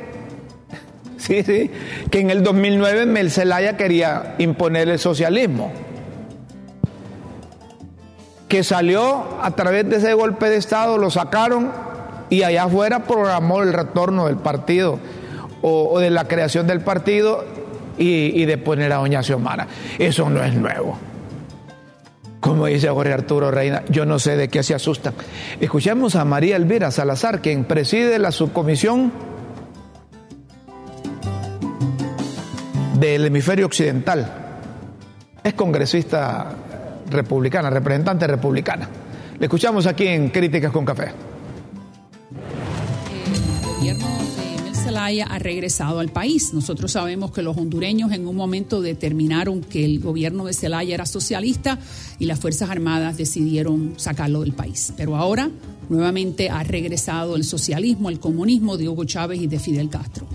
Sí, 1.26 1.42
sí, 1.42 1.70
que 2.08 2.20
en 2.20 2.30
el 2.30 2.44
2009 2.44 3.04
Mel 3.04 3.32
Zelaya 3.32 3.76
quería 3.76 4.36
imponer 4.38 4.88
el 4.88 5.00
socialismo. 5.00 5.72
Que 8.46 8.62
salió 8.62 9.42
a 9.42 9.50
través 9.56 9.90
de 9.90 9.96
ese 9.96 10.14
golpe 10.14 10.48
de 10.48 10.56
Estado, 10.56 10.98
lo 10.98 11.10
sacaron 11.10 11.72
y 12.30 12.44
allá 12.44 12.64
afuera 12.64 13.04
programó 13.06 13.60
el 13.64 13.72
retorno 13.72 14.26
del 14.26 14.36
partido 14.36 15.00
o, 15.62 15.88
o 15.90 15.98
de 15.98 16.10
la 16.10 16.28
creación 16.28 16.68
del 16.68 16.80
partido 16.80 17.44
y, 17.98 18.40
y, 18.40 18.44
de 18.44 18.56
poner 18.56 18.92
a 18.92 18.98
Doña 18.98 19.24
Xiomara. 19.24 19.66
Eso 19.98 20.30
no 20.30 20.44
es 20.44 20.54
nuevo. 20.54 20.96
Como 22.38 22.66
dice 22.66 22.88
Jorge 22.88 23.12
Arturo 23.12 23.50
Reina, 23.50 23.82
yo 23.88 24.06
no 24.06 24.20
sé 24.20 24.36
de 24.36 24.46
qué 24.46 24.62
se 24.62 24.76
asustan. 24.76 25.14
Escuchemos 25.60 26.14
a 26.14 26.24
María 26.24 26.54
Elvira 26.54 26.92
Salazar, 26.92 27.40
quien 27.40 27.64
preside 27.64 28.20
la 28.20 28.30
subcomisión 28.30 29.10
del 33.06 33.26
hemisferio 33.26 33.66
occidental. 33.66 34.26
Es 35.42 35.54
congresista 35.54 36.54
republicana, 37.08 37.70
representante 37.70 38.26
republicana. 38.26 38.88
Le 39.38 39.46
escuchamos 39.46 39.86
aquí 39.86 40.06
en 40.06 40.30
Críticas 40.30 40.72
con 40.72 40.84
Café. 40.84 41.12
Zelaya 44.86 45.26
ha 45.26 45.38
regresado 45.38 45.98
al 45.98 46.08
país. 46.08 46.54
Nosotros 46.54 46.92
sabemos 46.92 47.32
que 47.32 47.42
los 47.42 47.56
hondureños 47.56 48.12
en 48.12 48.26
un 48.26 48.36
momento 48.36 48.80
determinaron 48.80 49.60
que 49.60 49.84
el 49.84 49.98
gobierno 49.98 50.46
de 50.46 50.54
Zelaya 50.54 50.94
era 50.94 51.06
socialista 51.06 51.78
y 52.18 52.26
las 52.26 52.38
Fuerzas 52.38 52.70
Armadas 52.70 53.16
decidieron 53.16 53.94
sacarlo 53.96 54.42
del 54.42 54.52
país. 54.52 54.94
Pero 54.96 55.16
ahora 55.16 55.50
nuevamente 55.88 56.50
ha 56.50 56.62
regresado 56.62 57.36
el 57.36 57.44
socialismo, 57.44 58.10
el 58.10 58.20
comunismo 58.20 58.76
de 58.76 58.88
Hugo 58.88 59.04
Chávez 59.04 59.40
y 59.40 59.48
de 59.48 59.58
Fidel 59.58 59.90
Castro. 59.90 60.26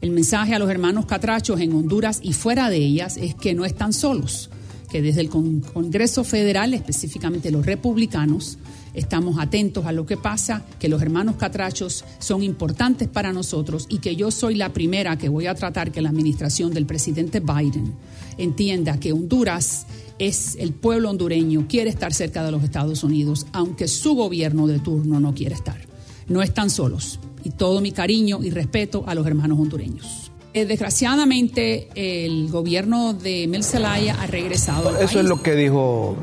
El 0.00 0.12
mensaje 0.12 0.54
a 0.54 0.58
los 0.58 0.70
hermanos 0.70 1.04
catrachos 1.04 1.60
en 1.60 1.74
Honduras 1.74 2.20
y 2.22 2.32
fuera 2.32 2.70
de 2.70 2.78
ellas 2.78 3.18
es 3.18 3.34
que 3.34 3.52
no 3.52 3.66
están 3.66 3.92
solos, 3.92 4.48
que 4.90 5.02
desde 5.02 5.20
el 5.20 5.28
Congreso 5.28 6.24
Federal, 6.24 6.72
específicamente 6.72 7.50
los 7.50 7.66
republicanos, 7.66 8.56
estamos 8.94 9.38
atentos 9.38 9.84
a 9.84 9.92
lo 9.92 10.06
que 10.06 10.16
pasa, 10.16 10.64
que 10.78 10.88
los 10.88 11.02
hermanos 11.02 11.36
catrachos 11.36 12.06
son 12.18 12.42
importantes 12.42 13.08
para 13.08 13.34
nosotros 13.34 13.86
y 13.90 13.98
que 13.98 14.16
yo 14.16 14.30
soy 14.30 14.54
la 14.54 14.72
primera 14.72 15.18
que 15.18 15.28
voy 15.28 15.46
a 15.46 15.54
tratar 15.54 15.92
que 15.92 16.00
la 16.00 16.08
administración 16.08 16.72
del 16.72 16.86
presidente 16.86 17.40
Biden 17.40 17.92
entienda 18.38 18.98
que 18.98 19.12
Honduras 19.12 19.84
es 20.18 20.56
el 20.58 20.72
pueblo 20.72 21.10
hondureño, 21.10 21.66
quiere 21.68 21.90
estar 21.90 22.14
cerca 22.14 22.42
de 22.42 22.52
los 22.52 22.64
Estados 22.64 23.04
Unidos, 23.04 23.46
aunque 23.52 23.86
su 23.86 24.14
gobierno 24.14 24.66
de 24.66 24.78
turno 24.78 25.20
no 25.20 25.34
quiere 25.34 25.54
estar. 25.54 25.78
No 26.26 26.42
están 26.42 26.70
solos 26.70 27.20
y 27.44 27.50
todo 27.50 27.80
mi 27.80 27.92
cariño 27.92 28.40
y 28.42 28.50
respeto 28.50 29.04
a 29.06 29.14
los 29.14 29.26
hermanos 29.26 29.58
hondureños. 29.58 30.30
Eh, 30.52 30.64
desgraciadamente, 30.64 31.88
el 31.94 32.48
gobierno 32.50 33.14
de 33.14 33.46
Mel 33.46 33.62
Zelaya 33.62 34.16
ha 34.20 34.26
regresado. 34.26 34.90
Eso 34.90 34.98
país. 34.98 35.16
es 35.16 35.24
lo 35.24 35.42
que 35.42 35.54
dijo 35.54 36.16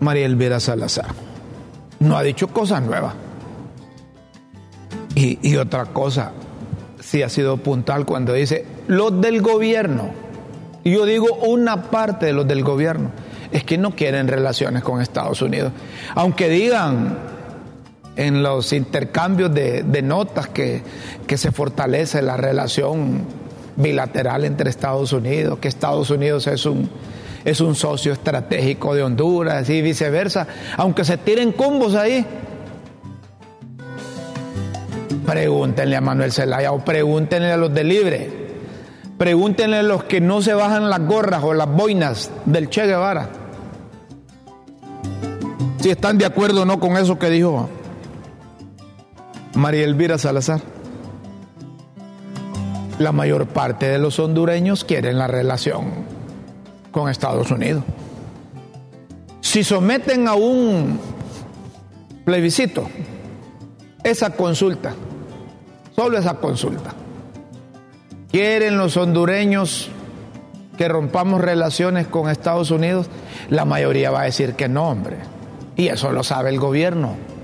María 0.00 0.24
Elvira 0.24 0.60
Salazar. 0.60 1.14
No 2.00 2.16
ha 2.16 2.22
dicho 2.22 2.48
cosas 2.48 2.82
nuevas. 2.82 3.14
Y, 5.14 5.38
y 5.42 5.56
otra 5.56 5.86
cosa, 5.86 6.32
sí 7.00 7.22
ha 7.22 7.28
sido 7.28 7.56
puntual 7.58 8.04
cuando 8.06 8.32
dice 8.32 8.64
los 8.86 9.20
del 9.20 9.42
gobierno. 9.42 10.10
Yo 10.84 11.04
digo 11.04 11.26
una 11.46 11.90
parte 11.90 12.26
de 12.26 12.32
los 12.32 12.46
del 12.46 12.62
gobierno. 12.62 13.10
es 13.52 13.64
que 13.64 13.78
no 13.78 13.94
quieren 13.94 14.28
relaciones 14.28 14.82
con 14.82 15.00
Estados 15.00 15.42
Unidos. 15.42 15.72
Aunque 16.14 16.48
digan 16.48 17.35
en 18.16 18.42
los 18.42 18.72
intercambios 18.72 19.52
de, 19.54 20.02
notas 20.02 20.48
que, 20.48 20.82
que 21.26 21.36
se 21.36 21.52
fortalece 21.52 22.22
la 22.22 22.36
relación 22.36 23.24
bilateral 23.76 24.44
entre 24.44 24.70
Estados 24.70 25.12
Unidos, 25.12 25.58
que 25.58 25.68
Estados 25.68 26.10
Unidos 26.10 26.46
es 26.46 26.64
un, 26.64 26.90
es 27.44 27.60
un 27.60 27.74
socio 27.74 28.12
estratégico 28.12 28.94
de 28.94 29.02
Honduras 29.02 29.68
y 29.68 29.82
viceversa, 29.82 30.46
aunque 30.76 31.04
se 31.04 31.18
tiren 31.18 31.52
combos 31.52 31.94
ahí. 31.94 32.24
Pregúntenle 35.26 35.96
a 35.96 36.00
Manuel 36.00 36.32
Zelaya 36.32 36.72
o 36.72 36.84
pregúntenle 36.84 37.52
a 37.52 37.56
los 37.56 37.72
de 37.74 37.84
Libre. 37.84 38.46
Pregúntenle 39.18 39.78
a 39.78 39.82
los 39.82 40.04
que 40.04 40.20
no 40.20 40.40
se 40.40 40.54
bajan 40.54 40.88
las 40.88 41.00
gorras 41.00 41.42
o 41.42 41.52
las 41.52 41.68
boinas 41.68 42.30
del 42.44 42.68
Che 42.68 42.86
Guevara. 42.86 43.28
Si 45.80 45.90
están 45.90 46.18
de 46.18 46.26
acuerdo 46.26 46.62
o 46.62 46.64
no 46.64 46.80
con 46.80 46.96
eso 46.96 47.18
que 47.18 47.30
dijo 47.30 47.68
María 49.56 49.84
Elvira 49.84 50.18
Salazar. 50.18 50.60
La 52.98 53.12
mayor 53.12 53.46
parte 53.46 53.86
de 53.86 53.98
los 53.98 54.18
hondureños 54.18 54.84
quieren 54.84 55.18
la 55.18 55.26
relación 55.26 55.92
con 56.90 57.08
Estados 57.08 57.50
Unidos. 57.50 57.82
Si 59.40 59.64
someten 59.64 60.28
a 60.28 60.34
un 60.34 61.00
plebiscito 62.26 62.86
esa 64.04 64.30
consulta, 64.30 64.94
solo 65.94 66.18
esa 66.18 66.34
consulta, 66.34 66.92
¿quieren 68.30 68.76
los 68.76 68.98
hondureños 68.98 69.88
que 70.76 70.86
rompamos 70.86 71.40
relaciones 71.40 72.06
con 72.06 72.28
Estados 72.28 72.70
Unidos? 72.70 73.08
La 73.48 73.64
mayoría 73.64 74.10
va 74.10 74.20
a 74.20 74.24
decir 74.24 74.52
que 74.52 74.68
no, 74.68 74.90
hombre. 74.90 75.16
Y 75.76 75.88
eso 75.88 76.12
lo 76.12 76.22
sabe 76.22 76.50
el 76.50 76.58
gobierno. 76.58 77.35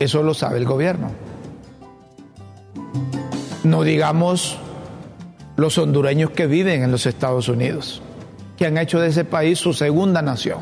Eso 0.00 0.22
lo 0.22 0.32
sabe 0.32 0.56
el 0.56 0.64
gobierno. 0.64 1.10
No 3.64 3.82
digamos 3.82 4.58
los 5.56 5.76
hondureños 5.76 6.30
que 6.30 6.46
viven 6.46 6.82
en 6.82 6.90
los 6.90 7.04
Estados 7.04 7.48
Unidos, 7.48 8.00
que 8.56 8.64
han 8.64 8.78
hecho 8.78 8.98
de 8.98 9.08
ese 9.08 9.26
país 9.26 9.58
su 9.58 9.74
segunda 9.74 10.22
nación. 10.22 10.60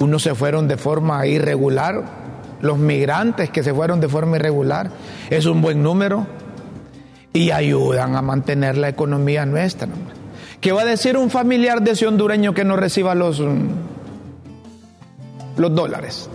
Unos 0.00 0.24
se 0.24 0.34
fueron 0.34 0.66
de 0.66 0.76
forma 0.76 1.24
irregular, 1.24 2.02
los 2.62 2.78
migrantes 2.78 3.48
que 3.50 3.62
se 3.62 3.72
fueron 3.72 4.00
de 4.00 4.08
forma 4.08 4.36
irregular, 4.36 4.90
es 5.30 5.46
un 5.46 5.62
buen 5.62 5.84
número 5.84 6.26
y 7.32 7.52
ayudan 7.52 8.16
a 8.16 8.22
mantener 8.22 8.76
la 8.76 8.88
economía 8.88 9.46
nuestra. 9.46 9.86
¿Qué 10.60 10.72
va 10.72 10.82
a 10.82 10.84
decir 10.84 11.16
un 11.16 11.30
familiar 11.30 11.80
de 11.80 11.92
ese 11.92 12.08
hondureño 12.08 12.54
que 12.54 12.64
no 12.64 12.76
reciba 12.76 13.14
los, 13.14 13.40
los 15.56 15.74
dólares? 15.74 16.28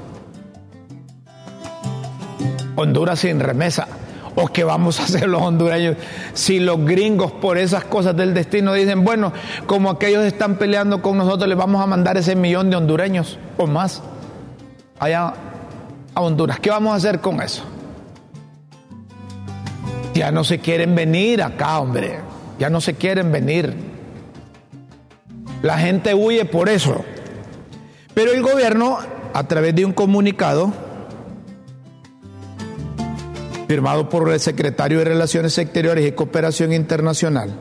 Honduras 2.76 3.20
sin 3.20 3.40
remesa. 3.40 3.88
¿O 4.36 4.48
qué 4.48 4.64
vamos 4.66 5.00
a 5.00 5.04
hacer 5.04 5.30
los 5.30 5.42
hondureños 5.42 5.96
si 6.34 6.60
los 6.60 6.84
gringos 6.86 7.32
por 7.32 7.58
esas 7.58 7.86
cosas 7.86 8.18
del 8.18 8.34
destino 8.34 8.74
dicen, 8.74 9.06
bueno, 9.06 9.32
como 9.66 9.90
aquellos 9.90 10.26
están 10.26 10.56
peleando 10.58 11.02
con 11.02 11.18
nosotros, 11.18 11.48
les 11.48 11.58
vamos 11.58 11.82
a 11.82 11.88
mandar 11.88 12.18
ese 12.18 12.36
millón 12.36 12.70
de 12.70 12.76
hondureños 12.76 13.40
o 13.58 13.66
más 13.66 14.04
allá 15.00 15.34
a 16.14 16.22
Honduras? 16.22 16.60
¿Qué 16.60 16.70
vamos 16.70 16.94
a 16.94 16.96
hacer 16.96 17.22
con 17.22 17.42
eso? 17.42 17.64
Ya 20.14 20.32
no 20.32 20.44
se 20.44 20.60
quieren 20.60 20.96
venir 20.96 21.42
acá, 21.44 21.80
hombre. 21.80 22.20
Ya 22.58 22.70
no 22.70 22.80
se 22.80 22.94
quieren 22.94 23.32
venir. 23.32 23.74
La 25.62 25.78
gente 25.78 26.14
huye 26.14 26.46
por 26.46 26.70
eso. 26.70 27.04
Pero 28.14 28.32
el 28.32 28.42
gobierno, 28.42 28.98
a 29.34 29.44
través 29.44 29.76
de 29.76 29.84
un 29.84 29.92
comunicado, 29.92 30.72
firmado 33.68 34.10
por 34.10 34.30
el 34.30 34.40
secretario 34.40 35.00
de 35.00 35.06
Relaciones 35.06 35.58
Exteriores 35.58 36.08
y 36.08 36.12
Cooperación 36.12 36.74
Internacional, 36.74 37.56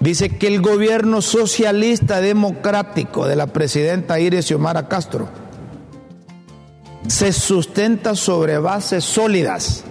dice 0.00 0.30
que 0.30 0.46
el 0.46 0.60
gobierno 0.60 1.20
socialista 1.22 2.20
democrático 2.20 3.26
de 3.26 3.36
la 3.36 3.48
presidenta 3.48 4.18
Iris 4.18 4.46
Xiomara 4.46 4.88
Castro 4.88 5.28
se 7.06 7.32
sustenta 7.32 8.14
sobre 8.14 8.58
bases 8.58 9.04
sólidas, 9.04 9.84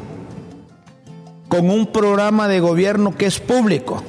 con 1.47 1.69
un 1.69 1.91
programa 1.91 2.47
de 2.47 2.59
gobierno 2.59 3.17
que 3.17 3.25
es 3.25 3.39
público 3.39 4.03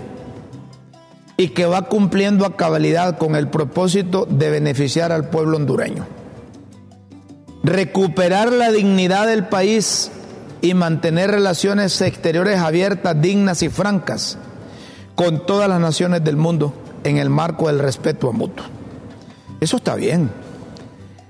y 1.37 1.49
que 1.49 1.65
va 1.65 1.89
cumpliendo 1.89 2.45
a 2.45 2.57
cabalidad 2.57 3.17
con 3.17 3.35
el 3.35 3.49
propósito 3.49 4.27
de 4.29 4.51
beneficiar 4.51 5.11
al 5.11 5.31
pueblo 5.31 5.57
hondureño. 5.57 6.07
Recuperar 7.63 8.53
la 8.53 8.71
dignidad 8.71 9.27
del 9.27 9.47
país 9.47 10.11
y 10.63 10.75
mantener 10.75 11.31
relaciones 11.31 12.01
exteriores 12.01 12.59
abiertas, 12.59 13.21
dignas 13.21 13.63
y 13.63 13.69
francas 13.69 14.39
con 15.15 15.47
todas 15.47 15.69
las 15.69 15.81
naciones 15.81 16.25
del 16.25 16.37
mundo 16.37 16.75
en 17.05 17.17
el 17.17 17.31
marco 17.31 17.67
del 17.67 17.79
respeto 17.79 18.33
mutuo. 18.33 18.67
Eso 19.61 19.77
está 19.77 19.95
bien. 19.95 20.31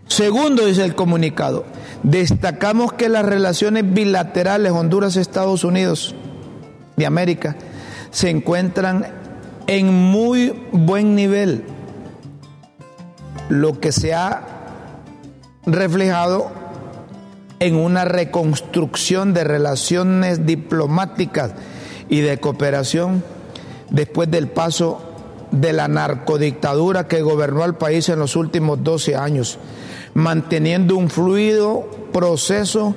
Segundo, 0.06 0.66
dice 0.66 0.84
el 0.84 0.94
comunicado, 0.94 1.64
destacamos 2.02 2.92
que 2.92 3.08
las 3.08 3.24
relaciones 3.24 3.92
bilaterales 3.92 4.72
Honduras-Estados 4.72 5.64
Unidos 5.64 6.14
de 6.96 7.06
América 7.06 7.56
se 8.10 8.30
encuentran 8.30 9.06
en 9.66 9.92
muy 9.92 10.68
buen 10.72 11.14
nivel, 11.14 11.64
lo 13.48 13.78
que 13.78 13.92
se 13.92 14.14
ha 14.14 14.42
reflejado 15.64 16.59
en 17.60 17.76
una 17.76 18.06
reconstrucción 18.06 19.34
de 19.34 19.44
relaciones 19.44 20.46
diplomáticas 20.46 21.52
y 22.08 22.20
de 22.20 22.38
cooperación 22.38 23.22
después 23.90 24.30
del 24.30 24.48
paso 24.48 25.02
de 25.50 25.72
la 25.72 25.86
narcodictadura 25.86 27.06
que 27.06 27.22
gobernó 27.22 27.62
al 27.62 27.76
país 27.76 28.08
en 28.08 28.18
los 28.18 28.34
últimos 28.34 28.82
12 28.82 29.14
años, 29.14 29.58
manteniendo 30.14 30.96
un 30.96 31.10
fluido 31.10 31.86
proceso 32.12 32.94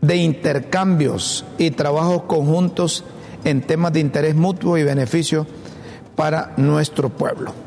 de 0.00 0.16
intercambios 0.16 1.44
y 1.58 1.70
trabajos 1.70 2.22
conjuntos 2.22 3.04
en 3.44 3.60
temas 3.60 3.92
de 3.92 4.00
interés 4.00 4.34
mutuo 4.34 4.78
y 4.78 4.82
beneficio 4.82 5.46
para 6.16 6.54
nuestro 6.56 7.10
pueblo. 7.10 7.63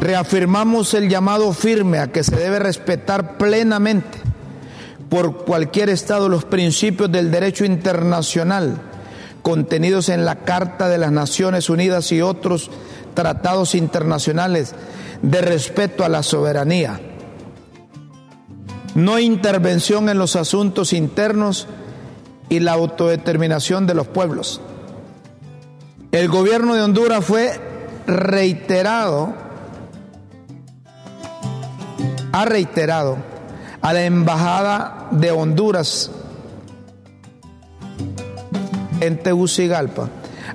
Reafirmamos 0.00 0.92
el 0.94 1.08
llamado 1.08 1.52
firme 1.52 1.98
a 1.98 2.08
que 2.08 2.22
se 2.22 2.36
debe 2.36 2.58
respetar 2.58 3.38
plenamente 3.38 4.18
por 5.08 5.44
cualquier 5.44 5.88
Estado 5.88 6.28
los 6.28 6.44
principios 6.44 7.10
del 7.10 7.30
derecho 7.30 7.64
internacional 7.64 8.80
contenidos 9.44 10.08
en 10.08 10.24
la 10.24 10.36
Carta 10.36 10.88
de 10.88 10.96
las 10.96 11.12
Naciones 11.12 11.68
Unidas 11.68 12.10
y 12.12 12.22
otros 12.22 12.70
tratados 13.12 13.74
internacionales 13.74 14.74
de 15.20 15.42
respeto 15.42 16.02
a 16.02 16.08
la 16.08 16.22
soberanía. 16.22 16.98
No 18.94 19.18
intervención 19.18 20.08
en 20.08 20.16
los 20.16 20.34
asuntos 20.34 20.94
internos 20.94 21.66
y 22.48 22.60
la 22.60 22.72
autodeterminación 22.72 23.86
de 23.86 23.94
los 23.94 24.06
pueblos. 24.06 24.62
El 26.10 26.28
gobierno 26.28 26.74
de 26.74 26.82
Honduras 26.82 27.22
fue 27.22 27.60
reiterado, 28.06 29.34
ha 32.34 32.44
reiterado 32.44 33.16
a 33.80 33.92
la 33.92 34.04
Embajada 34.04 35.06
de 35.12 35.30
Honduras 35.30 36.10
en 39.00 39.22
Tegucigalpa 39.22 40.08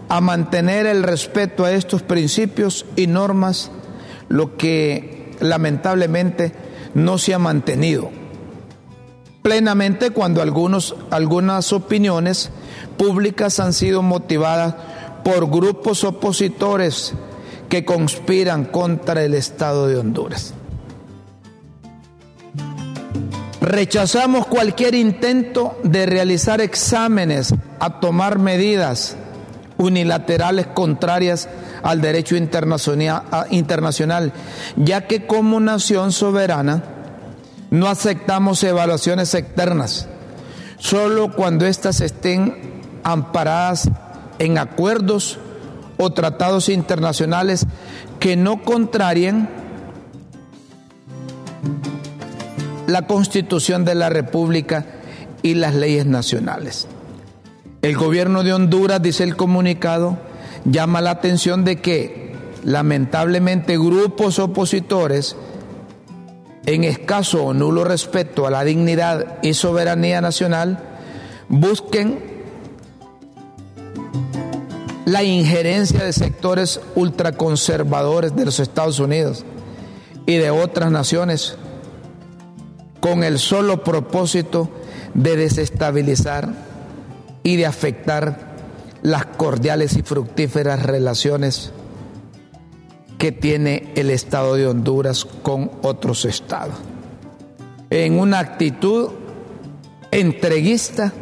a 0.10 0.20
mantener 0.20 0.86
el 0.88 1.04
respeto 1.04 1.64
a 1.64 1.72
estos 1.72 2.02
principios 2.02 2.86
y 2.98 3.08
normas, 3.08 3.72
lo 4.28 4.58
que 4.58 5.32
lamentablemente 5.40 6.52
no 6.96 7.18
se 7.18 7.34
ha 7.34 7.40
mantenido 7.40 8.12
plenamente 9.42 10.10
cuando 10.10 10.42
algunos, 10.42 10.98
algunas 11.12 11.72
opiniones 11.72 12.50
públicas 12.98 13.58
han 13.62 13.72
sido 13.72 14.02
motivadas 14.02 14.76
por 15.24 15.50
grupos 15.50 16.04
opositores 16.04 17.14
que 17.70 17.86
conspiran 17.86 18.66
contra 18.66 19.24
el 19.24 19.34
Estado 19.34 19.88
de 19.88 19.96
Honduras. 19.96 20.56
Rechazamos 23.70 24.48
cualquier 24.48 24.96
intento 24.96 25.78
de 25.84 26.08
realizar 26.08 26.60
exámenes 26.60 27.54
a 27.80 28.00
tomar 28.00 28.40
medidas 28.40 29.16
unilaterales 29.78 30.66
contrarias 30.66 31.48
al 31.84 32.02
derecho 32.02 32.36
internacional, 32.36 34.34
ya 34.76 35.06
que 35.06 35.28
como 35.28 35.60
nación 35.60 36.12
soberana 36.12 36.82
no 37.70 37.88
aceptamos 37.88 38.64
evaluaciones 38.64 39.36
externas, 39.36 40.08
solo 40.80 41.36
cuando 41.36 41.68
éstas 41.68 42.02
estén 42.02 42.82
amparadas 43.04 43.88
en 44.40 44.58
acuerdos 44.58 45.38
o 46.00 46.10
tratados 46.10 46.70
internacionales 46.70 47.68
que 48.20 48.36
no 48.36 48.64
contrarien 48.64 49.48
la 52.90 53.08
Constitución 53.08 53.86
de 53.86 53.96
la 53.96 54.10
República 54.10 54.86
y 55.42 55.54
las 55.56 55.76
leyes 55.76 56.06
nacionales. 56.06 56.88
El 57.82 57.96
gobierno 57.96 58.44
de 58.44 58.54
Honduras, 58.54 59.02
dice 59.02 59.24
el 59.24 59.36
comunicado, 59.36 60.18
llama 60.66 61.02
la 61.02 61.12
atención 61.12 61.64
de 61.64 61.78
que 61.78 62.36
lamentablemente 62.64 63.78
grupos 63.78 64.40
opositores 64.40 65.36
en 66.66 66.84
escaso 66.84 67.46
o 67.46 67.54
nulo 67.54 67.86
respeto 67.86 68.46
a 68.46 68.52
la 68.52 68.64
dignidad 68.64 69.38
y 69.42 69.54
soberanía 69.54 70.20
nacional 70.20 70.84
busquen 71.48 72.20
la 75.06 75.24
injerencia 75.24 76.04
de 76.04 76.14
sectores 76.14 76.82
ultraconservadores 76.96 78.36
de 78.36 78.46
los 78.46 78.60
Estados 78.60 79.00
Unidos 79.00 79.46
y 80.28 80.36
de 80.36 80.52
otras 80.52 80.92
naciones 80.92 81.58
con 83.00 83.24
el 83.24 83.40
solo 83.40 83.84
propósito 83.84 84.70
de 85.14 85.36
desestabilizar 85.36 86.50
y 87.44 87.56
de 87.56 87.66
afectar 87.66 88.50
las 89.02 89.26
cordiales 89.26 89.96
y 89.96 90.04
fructíferas 90.04 90.84
relaciones 90.84 91.72
que 93.18 93.32
tiene 93.32 93.92
el 93.96 94.10
Estado 94.10 94.56
de 94.56 94.68
Honduras 94.68 95.26
con 95.26 95.72
otros 95.82 96.26
estados. 96.26 96.76
En 97.90 98.20
una 98.20 98.40
actitud 98.40 99.10
entreguista 100.12 101.14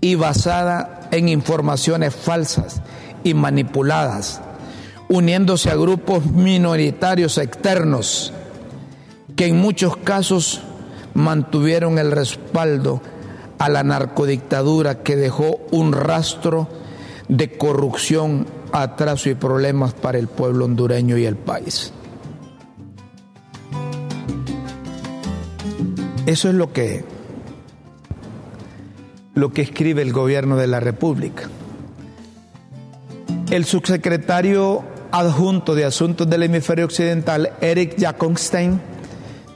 y 0.00 0.14
basada 0.14 1.08
en 1.12 1.28
informaciones 1.28 2.14
falsas 2.14 2.80
y 3.22 3.34
manipuladas, 3.34 4.40
uniéndose 5.08 5.70
a 5.70 5.76
grupos 5.76 6.26
minoritarios 6.26 7.38
externos 7.38 8.32
que 9.42 9.48
en 9.48 9.56
muchos 9.56 9.96
casos 9.96 10.60
mantuvieron 11.14 11.98
el 11.98 12.12
respaldo 12.12 13.02
a 13.58 13.68
la 13.68 13.82
narcodictadura 13.82 15.02
que 15.02 15.16
dejó 15.16 15.58
un 15.72 15.92
rastro 15.92 16.68
de 17.26 17.50
corrupción, 17.58 18.46
atraso 18.70 19.30
y 19.30 19.34
problemas 19.34 19.94
para 19.94 20.18
el 20.18 20.28
pueblo 20.28 20.66
hondureño 20.66 21.18
y 21.18 21.26
el 21.26 21.34
país. 21.34 21.92
Eso 26.26 26.48
es 26.48 26.54
lo 26.54 26.72
que 26.72 27.04
lo 29.34 29.52
que 29.52 29.62
escribe 29.62 30.02
el 30.02 30.12
gobierno 30.12 30.56
de 30.56 30.68
la 30.68 30.78
República. 30.78 31.48
El 33.50 33.64
subsecretario 33.64 34.84
adjunto 35.10 35.74
de 35.74 35.84
Asuntos 35.84 36.30
del 36.30 36.44
Hemisferio 36.44 36.84
Occidental, 36.84 37.54
Eric 37.60 37.96
Jaconstein, 37.98 38.92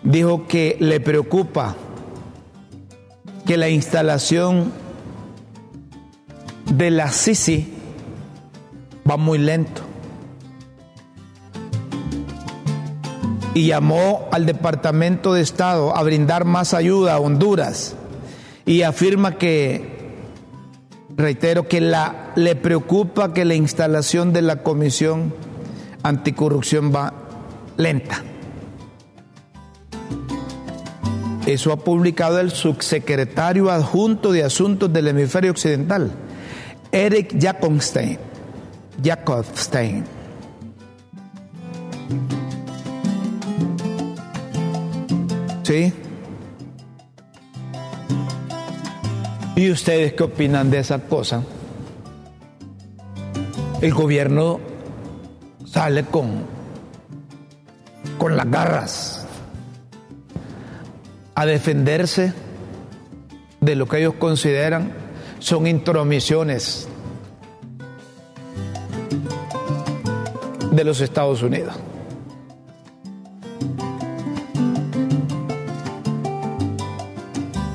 dijo 0.07 0.47
que 0.47 0.77
le 0.79 1.01
preocupa 1.01 1.75
que 3.45 3.57
la 3.57 3.69
instalación 3.69 4.73
de 6.73 6.90
la 6.90 7.11
Sisi 7.11 7.73
va 9.09 9.16
muy 9.16 9.38
lento. 9.38 9.83
Y 13.55 13.69
llamó 13.69 14.29
al 14.33 14.47
Departamento 14.47 15.33
de 15.33 15.40
Estado 15.40 15.97
a 15.97 16.03
brindar 16.03 16.45
más 16.45 16.75
ayuda 16.75 17.14
a 17.14 17.21
Honduras 17.21 17.97
y 18.66 18.83
afirma 18.83 19.38
que, 19.38 20.12
reitero, 21.16 21.66
que 21.66 21.81
la, 21.81 22.33
le 22.37 22.55
preocupa 22.55 23.33
que 23.33 23.45
la 23.45 23.55
instalación 23.55 24.33
de 24.33 24.42
la 24.42 24.62
Comisión 24.62 25.35
Anticorrupción 26.03 26.92
va 26.95 27.14
lenta. 27.77 28.23
Eso 31.47 31.71
ha 31.71 31.77
publicado 31.77 32.41
el 32.41 32.51
subsecretario 32.51 33.71
adjunto 33.71 34.33
de 34.33 34.43
Asuntos 34.43 34.93
del 34.93 35.07
Hemisferio 35.07 35.53
Occidental, 35.53 36.11
Eric 36.91 37.37
Jacobstein. 37.41 38.19
Jacobstein. 39.01 40.05
¿Sí? 45.63 45.93
¿Y 49.55 49.71
ustedes 49.71 50.15
qué 50.15 50.25
opinan 50.25 50.69
de 50.69 50.81
esa 50.81 50.99
cosa? 50.99 51.45
El 53.81 53.95
gobierno 53.95 54.59
sale 55.65 56.05
con, 56.07 56.45
con 58.19 58.37
las 58.37 58.51
garras 58.51 59.26
a 61.37 61.44
defenderse 61.44 62.33
de 63.61 63.77
lo 63.77 63.87
que 63.87 63.99
ellos 63.99 64.14
consideran 64.14 64.90
son 65.38 65.66
intromisiones 65.66 66.88
de 70.72 70.83
los 70.83 71.01
Estados 71.03 71.42
Unidos. 71.42 71.75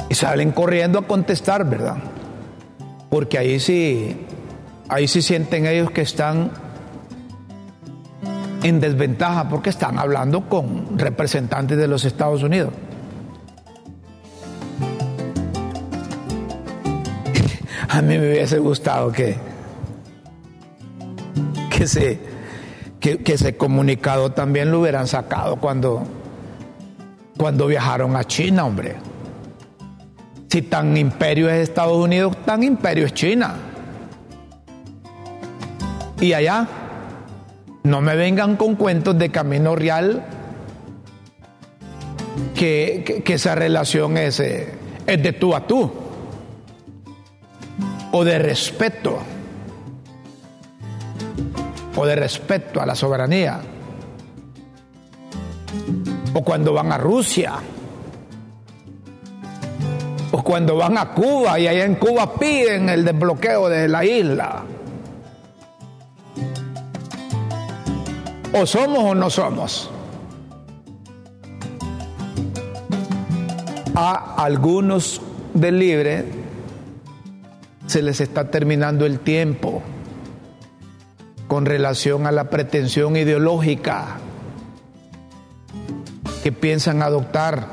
Y 0.10 0.16
salen 0.16 0.52
corriendo 0.52 0.98
a 0.98 1.08
contestar, 1.08 1.64
¿verdad? 1.70 1.98
Porque 3.12 3.38
ahí 3.38 3.60
sí, 3.60 4.26
ahí 4.90 5.08
sí 5.08 5.22
sienten 5.22 5.68
ellos 5.68 5.92
que 5.92 6.02
están 6.02 6.50
en 8.64 8.80
desventaja 8.80 9.50
porque 9.50 9.70
están 9.70 10.00
hablando 10.00 10.50
con 10.50 10.98
representantes 10.98 11.78
de 11.78 11.88
los 11.88 12.06
Estados 12.06 12.42
Unidos. 12.42 12.74
A 17.94 18.02
mí 18.02 18.18
me 18.18 18.30
hubiese 18.30 18.58
gustado 18.58 19.12
que, 19.12 19.36
que, 21.70 21.86
se, 21.86 22.20
que, 23.02 23.22
ese 23.26 23.58
comunicado 23.58 24.32
también 24.32 24.72
lo 24.72 24.80
hubieran 24.80 25.08
sacado 25.08 25.58
cuando, 25.58 26.04
cuando 27.38 27.68
viajaron 27.68 28.16
a 28.16 28.24
China, 28.24 28.64
hombre. 28.64 28.96
Si 30.48 30.62
tan 30.62 30.96
imperio 30.96 31.50
es 31.50 31.68
Estados 31.68 31.98
Unidos, 31.98 32.38
tan 32.46 32.64
imperio 32.64 33.06
es 33.06 33.14
China. 33.14 33.56
Y 36.22 36.32
allá, 36.32 36.70
no 37.84 38.00
me 38.00 38.16
vengan 38.16 38.56
con 38.56 38.76
cuentos 38.76 39.20
de 39.20 39.32
camino 39.32 39.76
real 39.76 40.24
que, 42.56 43.22
esa 43.28 43.54
relación 43.54 44.18
es, 44.18 44.40
eh, 44.40 44.76
es 45.06 45.22
de 45.22 45.34
tú 45.34 45.54
a 45.54 45.68
tú 45.68 45.92
o 48.12 48.24
de 48.24 48.40
respeto, 48.40 49.20
o 51.96 52.06
de 52.06 52.16
respeto 52.16 52.82
a 52.82 52.86
la 52.86 52.96
soberanía, 52.96 53.62
o 56.34 56.44
cuando 56.44 56.74
van 56.74 56.92
a 56.92 56.98
Rusia, 56.98 57.54
o 60.32 60.44
cuando 60.44 60.76
van 60.76 60.98
a 60.98 61.14
Cuba 61.14 61.60
y 61.60 61.68
allá 61.68 61.86
en 61.86 61.96
Cuba 61.96 62.34
piden 62.36 62.90
el 62.90 63.06
desbloqueo 63.06 63.70
de 63.70 63.88
la 63.88 64.06
isla. 64.06 64.64
O 68.54 68.66
somos 68.66 69.04
o 69.04 69.16
no 69.16 69.30
somos. 69.30 69.90
A 73.96 74.36
algunos 74.38 75.22
del 75.54 75.80
libre 75.80 76.41
se 77.92 78.02
les 78.02 78.22
está 78.22 78.50
terminando 78.50 79.06
el 79.06 79.20
tiempo 79.20 79.84
con 81.48 81.66
relación 81.66 82.26
a 82.26 82.32
la 82.32 82.50
pretensión 82.50 83.18
ideológica 83.18 84.18
que 86.42 86.54
piensan 86.54 87.04
adoptar. 87.04 87.68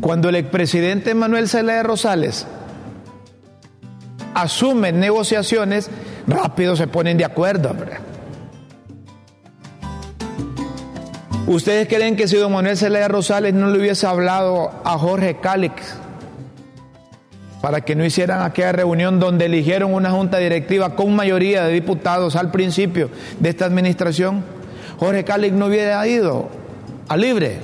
Cuando 0.00 0.30
el 0.30 0.36
expresidente 0.36 1.14
Manuel 1.14 1.48
Zelaya 1.48 1.82
Rosales 1.82 2.46
asume 4.34 4.92
negociaciones, 4.92 5.90
rápido 6.26 6.76
se 6.76 6.86
ponen 6.86 7.18
de 7.18 7.26
acuerdo. 7.26 7.76
¿Ustedes 11.46 11.86
creen 11.86 12.16
que 12.16 12.26
si 12.26 12.36
don 12.36 12.52
Manuel 12.52 12.76
Zelaya 12.76 13.06
Rosales 13.06 13.54
no 13.54 13.70
le 13.70 13.78
hubiese 13.78 14.04
hablado 14.04 14.72
a 14.84 14.98
Jorge 14.98 15.36
Cálix 15.36 15.94
para 17.62 17.82
que 17.82 17.94
no 17.94 18.04
hicieran 18.04 18.42
aquella 18.42 18.72
reunión 18.72 19.20
donde 19.20 19.46
eligieron 19.46 19.94
una 19.94 20.10
junta 20.10 20.38
directiva 20.38 20.96
con 20.96 21.14
mayoría 21.14 21.64
de 21.64 21.72
diputados 21.72 22.34
al 22.34 22.50
principio 22.50 23.10
de 23.38 23.48
esta 23.48 23.64
administración, 23.64 24.44
Jorge 24.98 25.22
Cálix 25.22 25.54
no 25.54 25.66
hubiera 25.66 26.04
ido 26.08 26.48
a 27.06 27.16
libre 27.16 27.58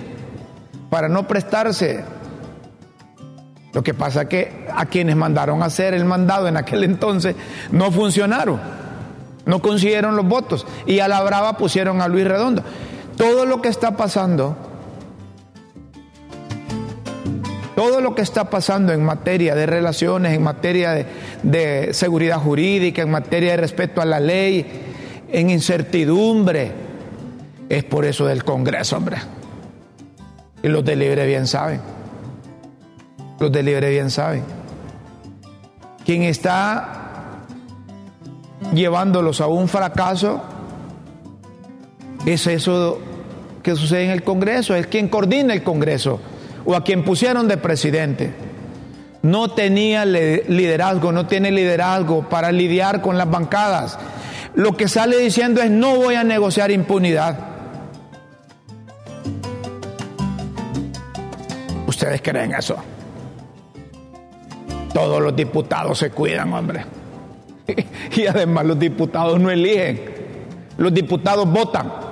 para 0.89 1.09
no 1.09 1.27
prestarse 1.27 2.05
Lo 3.73 3.83
que 3.83 3.95
pasa 3.95 4.23
es 4.23 4.29
que 4.29 4.67
a 4.73 4.87
quienes 4.87 5.17
mandaron 5.17 5.61
a 5.61 5.67
hacer 5.67 5.93
el 5.93 6.05
mandado 6.05 6.47
en 6.47 6.57
aquel 6.57 6.85
entonces 6.85 7.35
no 7.73 7.91
funcionaron, 7.91 8.61
no 9.45 9.61
consiguieron 9.61 10.15
los 10.15 10.27
votos 10.27 10.69
y 10.87 11.01
a 11.01 11.09
la 11.09 11.21
brava 11.21 11.57
pusieron 11.57 12.01
a 12.01 12.07
Luis 12.07 12.29
Redondo. 12.29 12.63
Todo 13.17 13.45
lo 13.47 13.61
que 13.61 13.69
está 13.69 13.97
pasando, 13.97 14.57
todo 17.75 18.01
lo 18.01 18.15
que 18.15 18.23
está 18.23 18.51
pasando 18.51 18.93
en 18.93 19.05
materia 19.05 19.55
de 19.55 19.67
relaciones, 19.67 20.35
en 20.35 20.43
materia 20.43 21.07
de, 21.43 21.89
seguridad 21.93 22.39
jurídica, 22.39 23.03
en 23.03 23.11
materia 23.11 23.53
de 23.53 23.57
respeto 23.59 24.01
a 24.01 24.05
la 24.05 24.21
ley, 24.21 24.67
en 25.31 25.51
incertidumbre, 25.51 26.73
es 27.69 27.85
por 27.85 28.05
eso 28.05 28.27
del 28.27 28.45
Congreso, 28.45 28.97
hombre. 28.97 29.17
Y 30.63 30.69
los 30.69 30.85
de 30.85 30.97
Libre 30.97 31.27
bien 31.27 31.47
saben. 31.47 31.81
Los 33.41 33.51
de 33.51 33.63
Libre 33.63 33.91
bien 33.91 34.11
saben. 34.11 34.45
Quien 36.05 36.23
está 36.23 37.03
llevándolos 38.75 39.41
a 39.41 39.47
un 39.47 39.69
fracaso 39.69 40.43
es 42.27 42.47
eso 42.47 43.01
que 43.63 43.77
sucede 43.77 44.05
en 44.05 44.11
el 44.11 44.23
Congreso, 44.23 44.75
es 44.75 44.87
quien 44.87 45.09
coordina 45.09 45.55
el 45.55 45.63
Congreso 45.63 46.21
o 46.65 46.75
a 46.75 46.85
quien 46.85 47.05
pusieron 47.05 47.49
de 47.49 47.57
presidente. 47.57 48.33
No 49.23 49.51
tenía 49.53 50.05
liderazgo, 50.05 51.13
no 51.13 51.27
tiene 51.27 51.53
liderazgo 51.53 52.29
para 52.29 52.51
lidiar 52.51 53.03
con 53.03 53.19
las 53.19 53.31
bancadas. 53.31 53.99
Lo 54.55 54.77
que 54.77 54.89
sale 54.89 55.17
diciendo 55.19 55.63
es 55.63 55.71
no 55.71 55.97
voy 55.97 56.17
a 56.17 56.25
negociar 56.25 56.71
impunidad. 56.71 57.39
¿Ustedes 61.87 62.21
creen 62.21 62.53
eso? 62.53 62.77
Todos 64.93 65.23
los 65.23 65.35
diputados 65.35 65.99
se 65.99 66.11
cuidan, 66.11 66.53
hombre. 66.53 66.85
Y 68.17 68.27
además 68.27 68.67
los 68.67 68.79
diputados 68.79 69.41
no 69.41 69.51
eligen. 69.51 70.03
Los 70.77 70.93
diputados 70.93 71.51
votan. 71.51 72.12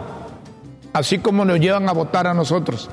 Así 0.93 1.19
como 1.19 1.45
nos 1.45 1.61
llevan 1.61 1.89
a 1.89 1.93
votar 1.93 2.27
a 2.27 2.35
nosotros. 2.35 2.91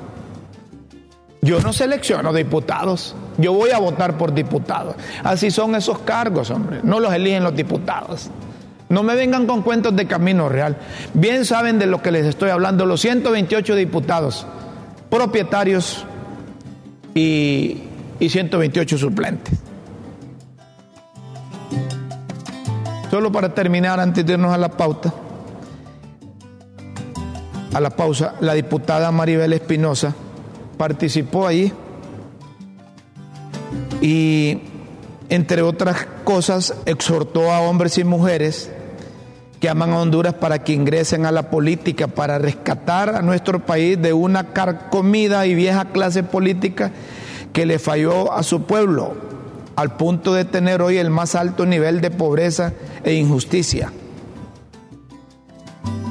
Yo 1.40 1.60
no 1.60 1.72
selecciono 1.72 2.32
diputados. 2.32 3.14
Yo 3.38 3.52
voy 3.52 3.70
a 3.70 3.78
votar 3.78 4.16
por 4.16 4.34
diputados. 4.34 4.96
Así 5.22 5.50
son 5.50 5.74
esos 5.74 6.00
cargos, 6.00 6.50
hombre. 6.50 6.80
No 6.82 7.00
los 7.00 7.12
eligen 7.12 7.44
los 7.44 7.54
diputados. 7.54 8.30
No 8.88 9.02
me 9.02 9.14
vengan 9.14 9.46
con 9.46 9.62
cuentos 9.62 9.94
de 9.94 10.06
camino 10.06 10.48
real. 10.48 10.76
Bien 11.14 11.44
saben 11.44 11.78
de 11.78 11.86
lo 11.86 12.02
que 12.02 12.10
les 12.10 12.26
estoy 12.26 12.50
hablando. 12.50 12.86
Los 12.86 13.00
128 13.00 13.74
diputados 13.74 14.46
propietarios 15.10 16.04
y, 17.14 17.82
128 18.20 18.98
suplentes. 18.98 19.58
Solo 23.10 23.32
para 23.32 23.54
terminar, 23.54 24.00
antes 24.00 24.26
de 24.26 24.34
irnos 24.34 24.52
a 24.52 24.58
la 24.58 24.68
pauta, 24.68 25.12
a 27.72 27.80
la 27.80 27.90
pausa, 27.90 28.34
la 28.40 28.54
diputada 28.54 29.10
Maribel 29.10 29.52
Espinosa 29.52 30.14
participó 30.76 31.46
ahí 31.46 31.72
y, 34.00 34.60
entre 35.28 35.62
otras 35.62 36.06
cosas, 36.24 36.74
exhortó 36.86 37.52
a 37.52 37.60
hombres 37.60 37.98
y 37.98 38.04
mujeres 38.04 38.70
que 39.60 39.68
aman 39.68 39.90
a 39.90 39.98
Honduras 39.98 40.34
para 40.34 40.62
que 40.62 40.72
ingresen 40.72 41.26
a 41.26 41.32
la 41.32 41.50
política, 41.50 42.06
para 42.06 42.38
rescatar 42.38 43.14
a 43.16 43.22
nuestro 43.22 43.66
país 43.66 44.00
de 44.00 44.12
una 44.12 44.52
carcomida 44.52 45.46
y 45.46 45.54
vieja 45.54 45.86
clase 45.86 46.22
política 46.22 46.92
que 47.52 47.66
le 47.66 47.80
falló 47.80 48.32
a 48.32 48.44
su 48.44 48.62
pueblo, 48.62 49.14
al 49.74 49.96
punto 49.96 50.32
de 50.32 50.44
tener 50.44 50.80
hoy 50.80 50.98
el 50.98 51.10
más 51.10 51.34
alto 51.34 51.66
nivel 51.66 52.00
de 52.00 52.10
pobreza 52.10 52.72
e 53.02 53.14
injusticia. 53.14 53.92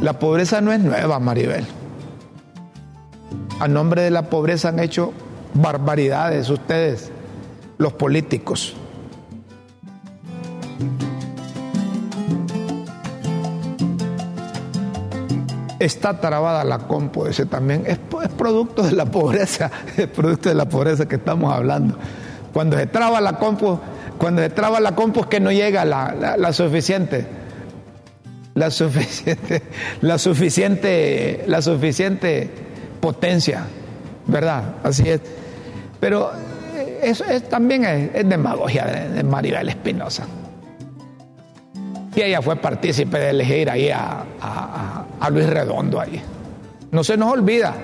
La 0.07 0.19
pobreza 0.19 0.61
no 0.61 0.71
es 0.71 0.79
nueva, 0.79 1.19
Maribel. 1.19 1.65
A 3.59 3.67
nombre 3.67 4.03
de 4.03 4.09
la 4.09 4.29
pobreza 4.29 4.69
han 4.69 4.79
hecho 4.79 5.11
barbaridades 5.53 6.49
ustedes, 6.49 7.11
los 7.77 7.91
políticos. 7.91 8.73
está 15.77 16.21
trabada 16.21 16.63
la 16.63 16.79
compu, 16.79 17.25
ese 17.25 17.45
también 17.45 17.83
es, 17.85 17.97
producto 17.97 18.83
de 18.83 18.93
la 18.93 19.07
pobreza, 19.07 19.69
es 19.97 20.07
producto 20.07 20.47
de 20.47 20.55
la 20.55 20.69
pobreza 20.69 21.05
que 21.05 21.17
estamos 21.17 21.53
hablando. 21.53 21.97
Cuando 22.53 22.77
se 22.77 22.87
traba 22.87 23.19
la 23.19 23.33
compu, 23.33 23.77
cuando 24.17 24.41
se 24.41 24.51
traba 24.51 24.79
la 24.79 24.95
compu 24.95 25.19
es 25.19 25.25
que 25.25 25.41
no 25.41 25.51
llega 25.51 25.83
la, 25.83 26.53
suficiente, 26.53 27.27
la 28.57 28.71
suficiente, 28.71 29.61
la 30.01 30.17
suficiente, 30.17 31.43
la 31.45 31.61
suficiente 31.61 32.49
potencia, 32.99 33.65
¿verdad? 34.25 34.77
Así 34.83 35.07
es. 35.07 35.21
Pero 35.99 36.31
eso 37.03 37.23
es, 37.25 37.47
también 37.47 37.85
es, 37.85 38.27
demagogia 38.27 38.85
de 38.85 39.23
Maribel 39.23 39.69
Espinosa. 39.69 40.25
Y 42.15 42.21
ella 42.21 42.41
fue 42.41 42.55
partícipe 42.55 43.19
de 43.19 43.29
elegir 43.29 43.69
ahí 43.69 43.91
a, 43.91 45.05
Luis 45.29 45.47
Redondo 45.47 45.99
ahí. 45.99 46.19
No 46.89 47.03
se 47.03 47.15
nos 47.15 47.33
olvida. 47.33 47.75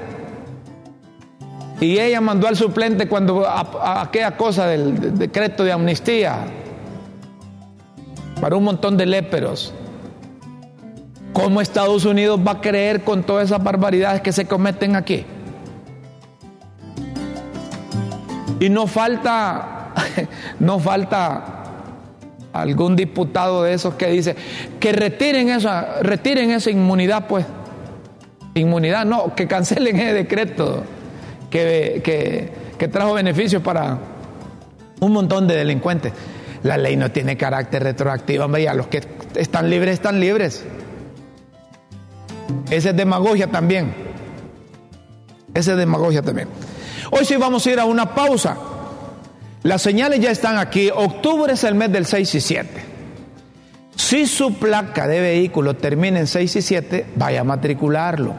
Y 1.79 1.99
ella 1.99 2.19
mandó 2.19 2.47
al 2.47 2.55
suplente 2.55 3.07
cuando 3.07 3.47
aquella 3.47 4.35
cosa 4.35 4.65
del 4.65 5.19
decreto 5.19 5.63
de 5.63 5.71
amnistía 5.71 6.37
para 8.41 8.55
un 8.55 8.63
montón 8.63 8.97
de 8.97 9.05
léperos. 9.05 9.71
¿Cómo 11.33 11.61
Estados 11.61 12.05
Unidos 12.05 12.39
va 12.45 12.53
a 12.53 12.61
creer 12.61 13.03
con 13.03 13.23
todas 13.23 13.45
esas 13.45 13.63
barbaridades 13.63 14.21
que 14.21 14.31
se 14.31 14.45
cometen 14.45 14.95
aquí? 14.95 15.25
Y 18.59 18.69
no 18.69 18.85
falta, 18.85 19.93
no 20.59 20.79
falta 20.79 21.43
algún 22.53 22.95
diputado 22.95 23.63
de 23.63 23.73
esos 23.73 23.95
que 23.95 24.11
dice 24.11 24.35
que 24.79 24.91
retiren 24.91 25.49
esa, 25.49 26.01
retiren 26.01 26.51
esa 26.51 26.69
inmunidad, 26.69 27.27
pues. 27.27 27.45
Inmunidad, 28.53 29.03
no, 29.05 29.33
que 29.33 29.47
cancelen 29.47 29.99
ese 29.99 30.13
decreto 30.13 30.83
que, 31.49 32.51
que 32.77 32.87
trajo 32.87 33.13
beneficios 33.13 33.63
para 33.63 33.97
un 34.99 35.11
montón 35.11 35.47
de 35.47 35.55
delincuentes. 35.55 36.13
La 36.61 36.77
ley 36.77 36.95
no 36.95 37.11
tiene 37.11 37.35
carácter 37.35 37.81
retroactivo, 37.81 38.45
hombre, 38.45 38.63
ya 38.63 38.75
los 38.75 38.85
que 38.87 39.01
están 39.35 39.71
libres 39.71 39.95
están 39.95 40.19
libres. 40.19 40.63
Esa 42.69 42.89
es 42.91 42.95
demagogia 42.95 43.47
también. 43.47 43.93
Esa 45.53 45.71
es 45.71 45.77
demagogia 45.77 46.21
también. 46.21 46.47
Hoy 47.11 47.25
sí 47.25 47.35
vamos 47.35 47.65
a 47.65 47.71
ir 47.71 47.79
a 47.79 47.85
una 47.85 48.15
pausa. 48.15 48.57
Las 49.63 49.81
señales 49.81 50.19
ya 50.19 50.31
están 50.31 50.57
aquí. 50.57 50.89
Octubre 50.93 51.53
es 51.53 51.63
el 51.63 51.75
mes 51.75 51.91
del 51.91 52.05
6 52.05 52.35
y 52.35 52.41
7. 52.41 52.69
Si 53.95 54.25
su 54.25 54.55
placa 54.55 55.07
de 55.07 55.19
vehículo 55.19 55.75
termina 55.75 56.19
en 56.19 56.27
6 56.27 56.55
y 56.55 56.61
7, 56.61 57.05
vaya 57.15 57.41
a 57.41 57.43
matricularlo. 57.43 58.33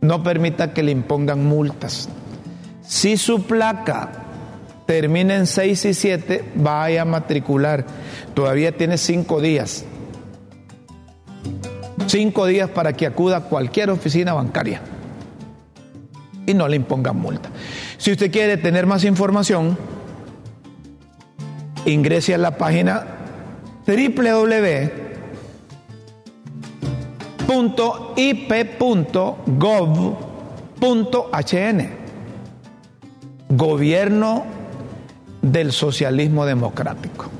No 0.00 0.22
permita 0.22 0.72
que 0.72 0.82
le 0.82 0.92
impongan 0.92 1.44
multas. 1.44 2.08
Si 2.82 3.16
su 3.16 3.42
placa 3.42 4.10
termina 4.86 5.36
en 5.36 5.46
6 5.46 5.84
y 5.84 5.94
7, 5.94 6.44
vaya 6.56 7.02
a 7.02 7.04
matricular. 7.04 7.84
Todavía 8.34 8.76
tiene 8.76 8.96
5 8.96 9.40
días. 9.40 9.84
5 12.10 12.46
días 12.46 12.68
para 12.70 12.92
que 12.92 13.06
acuda 13.06 13.36
a 13.36 13.40
cualquier 13.42 13.90
oficina 13.90 14.32
bancaria 14.32 14.82
y 16.46 16.54
no 16.54 16.66
le 16.66 16.76
impongan 16.76 17.16
multa. 17.16 17.48
Si 17.98 18.10
usted 18.10 18.32
quiere 18.32 18.56
tener 18.56 18.86
más 18.86 19.04
información, 19.04 19.78
ingrese 21.86 22.34
a 22.34 22.38
la 22.38 22.56
página 22.56 23.06
www.ip.gov.hn 23.86 24.90
Gobierno 33.50 34.44
del 35.42 35.72
Socialismo 35.72 36.44
Democrático. 36.46 37.39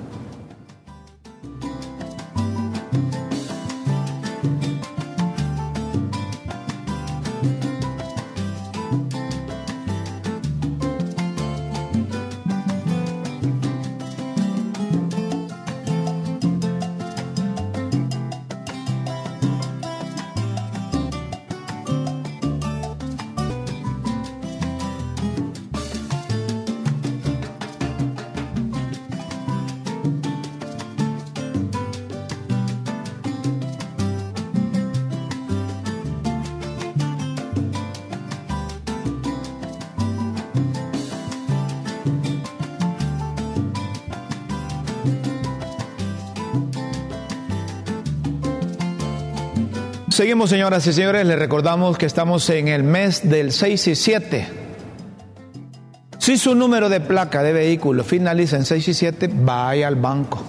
Señoras 50.46 50.86
y 50.86 50.94
señores. 50.94 51.26
Les 51.26 51.38
recordamos 51.38 51.98
que 51.98 52.06
estamos 52.06 52.48
en 52.48 52.68
el 52.68 52.82
mes 52.82 53.28
del 53.28 53.52
6 53.52 53.88
y 53.88 53.94
7. 53.94 54.48
Si 56.18 56.38
su 56.38 56.54
número 56.54 56.88
de 56.88 57.00
placa 57.00 57.42
de 57.42 57.52
vehículo 57.52 58.02
finaliza 58.04 58.56
en 58.56 58.64
6 58.64 58.88
y 58.88 58.94
7, 58.94 59.30
vaya 59.32 59.86
al 59.86 59.96
banco 59.96 60.42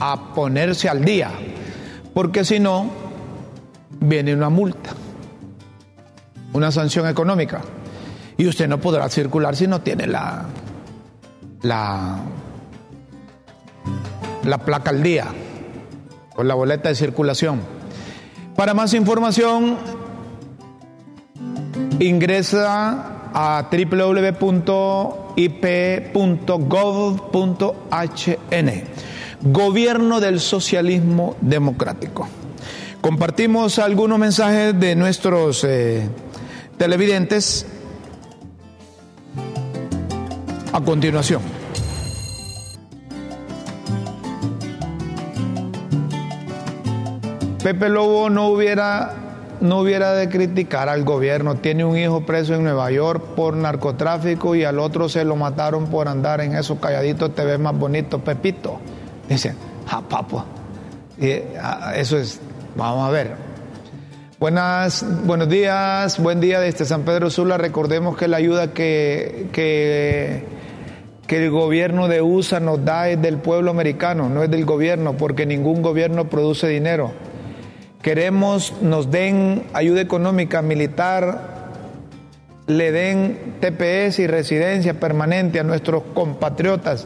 a 0.00 0.34
ponerse 0.34 0.88
al 0.88 1.04
día. 1.04 1.30
Porque 2.12 2.44
si 2.44 2.58
no, 2.58 2.90
viene 4.00 4.34
una 4.34 4.48
multa, 4.48 4.90
una 6.52 6.72
sanción 6.72 7.08
económica. 7.08 7.60
Y 8.36 8.48
usted 8.48 8.66
no 8.66 8.80
podrá 8.80 9.08
circular 9.08 9.54
si 9.54 9.68
no 9.68 9.82
tiene 9.82 10.08
la, 10.08 10.46
la, 11.62 12.18
la 14.44 14.58
placa 14.58 14.90
al 14.90 15.02
día 15.02 15.26
o 16.34 16.42
la 16.42 16.54
boleta 16.54 16.88
de 16.88 16.96
circulación. 16.96 17.75
Para 18.56 18.72
más 18.72 18.94
información, 18.94 19.76
ingresa 22.00 23.28
a 23.34 23.68
www.ip.gov.hn. 23.70 24.82
Gobierno 29.42 30.20
del 30.20 30.40
Socialismo 30.40 31.36
Democrático. 31.42 32.26
Compartimos 33.02 33.78
algunos 33.78 34.18
mensajes 34.18 34.80
de 34.80 34.96
nuestros 34.96 35.62
eh, 35.62 36.08
televidentes 36.78 37.66
a 40.72 40.80
continuación. 40.80 41.55
Pepe 47.66 47.88
Lobo 47.88 48.30
no 48.30 48.46
hubiera, 48.46 49.10
no 49.60 49.80
hubiera 49.80 50.12
de 50.12 50.28
criticar 50.28 50.88
al 50.88 51.02
gobierno. 51.02 51.56
Tiene 51.56 51.84
un 51.84 51.98
hijo 51.98 52.24
preso 52.24 52.54
en 52.54 52.62
Nueva 52.62 52.92
York 52.92 53.34
por 53.34 53.56
narcotráfico 53.56 54.54
y 54.54 54.62
al 54.62 54.78
otro 54.78 55.08
se 55.08 55.24
lo 55.24 55.34
mataron 55.34 55.86
por 55.88 56.06
andar 56.06 56.40
en 56.40 56.54
esos 56.54 56.78
calladitos, 56.78 57.34
te 57.34 57.44
ves 57.44 57.58
más 57.58 57.76
bonito, 57.76 58.20
Pepito. 58.20 58.78
Dicen, 59.28 59.56
ah, 59.88 60.00
papo. 60.08 60.44
Ah, 61.60 61.94
eso 61.96 62.16
es, 62.16 62.38
vamos 62.76 63.08
a 63.08 63.10
ver. 63.10 63.34
Buenas, 64.38 65.04
buenos 65.24 65.48
días, 65.48 66.22
buen 66.22 66.38
día 66.38 66.60
desde 66.60 66.84
San 66.84 67.02
Pedro 67.02 67.30
Sula. 67.30 67.58
Recordemos 67.58 68.16
que 68.16 68.28
la 68.28 68.36
ayuda 68.36 68.72
que, 68.72 69.48
que, 69.50 70.44
que 71.26 71.44
el 71.44 71.50
gobierno 71.50 72.06
de 72.06 72.22
USA 72.22 72.60
nos 72.60 72.84
da 72.84 73.08
es 73.08 73.20
del 73.20 73.38
pueblo 73.38 73.72
americano, 73.72 74.28
no 74.28 74.44
es 74.44 74.50
del 74.52 74.64
gobierno, 74.64 75.16
porque 75.16 75.46
ningún 75.46 75.82
gobierno 75.82 76.28
produce 76.30 76.68
dinero. 76.68 77.25
Queremos 78.06 78.72
nos 78.82 79.10
den 79.10 79.64
ayuda 79.72 80.00
económica 80.00 80.62
militar, 80.62 81.72
le 82.68 82.92
den 82.92 83.56
TPS 83.58 84.20
y 84.20 84.28
residencia 84.28 85.00
permanente 85.00 85.58
a 85.58 85.64
nuestros 85.64 86.04
compatriotas 86.14 87.04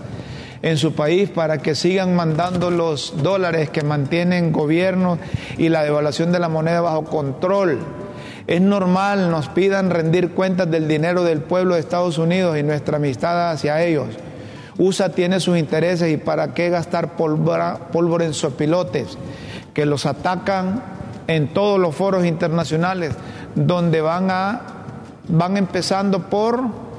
en 0.61 0.77
su 0.77 0.93
país 0.93 1.31
para 1.31 1.57
que 1.57 1.75
sigan 1.75 2.15
mandando 2.15 2.71
los 2.71 3.15
dólares 3.23 3.71
que 3.71 3.81
mantienen 3.81 4.53
gobierno 4.53 5.17
y 5.57 5.71
la 5.71 5.85
devaluación 5.85 6.33
de 6.33 6.39
la 6.39 6.51
moneda 6.51 6.83
bajo 6.83 7.07
control. 7.07 7.79
Es 8.47 8.61
normal 8.61 9.31
nos 9.31 9.49
pidan 9.49 9.89
rendir 9.89 10.33
cuentas 10.33 10.71
del 10.71 10.87
dinero 10.87 11.25
del 11.25 11.41
pueblo 11.41 11.77
de 11.77 11.81
Estados 11.81 12.19
Unidos 12.19 12.59
y 12.59 12.63
nuestra 12.63 12.99
amistad 12.99 13.53
hacia 13.53 13.83
ellos. 13.83 14.09
USA 14.77 15.09
tiene 15.09 15.41
sus 15.41 15.57
intereses 15.57 16.13
y 16.13 16.19
para 16.19 16.53
qué 16.53 16.69
gastar 16.69 17.17
pólvora, 17.17 17.89
pólvora 17.91 18.27
en 18.27 18.35
sopilotes 18.35 19.17
que 19.75 19.87
los 19.87 20.07
atacan 20.07 20.83
en 21.27 21.49
todos 21.49 21.79
los 21.79 21.95
foros 21.95 22.25
internacionales, 22.27 23.15
donde 23.55 24.01
van 24.01 24.31
a 24.31 24.61
van 25.29 25.57
empezando 25.57 26.29
por 26.29 26.91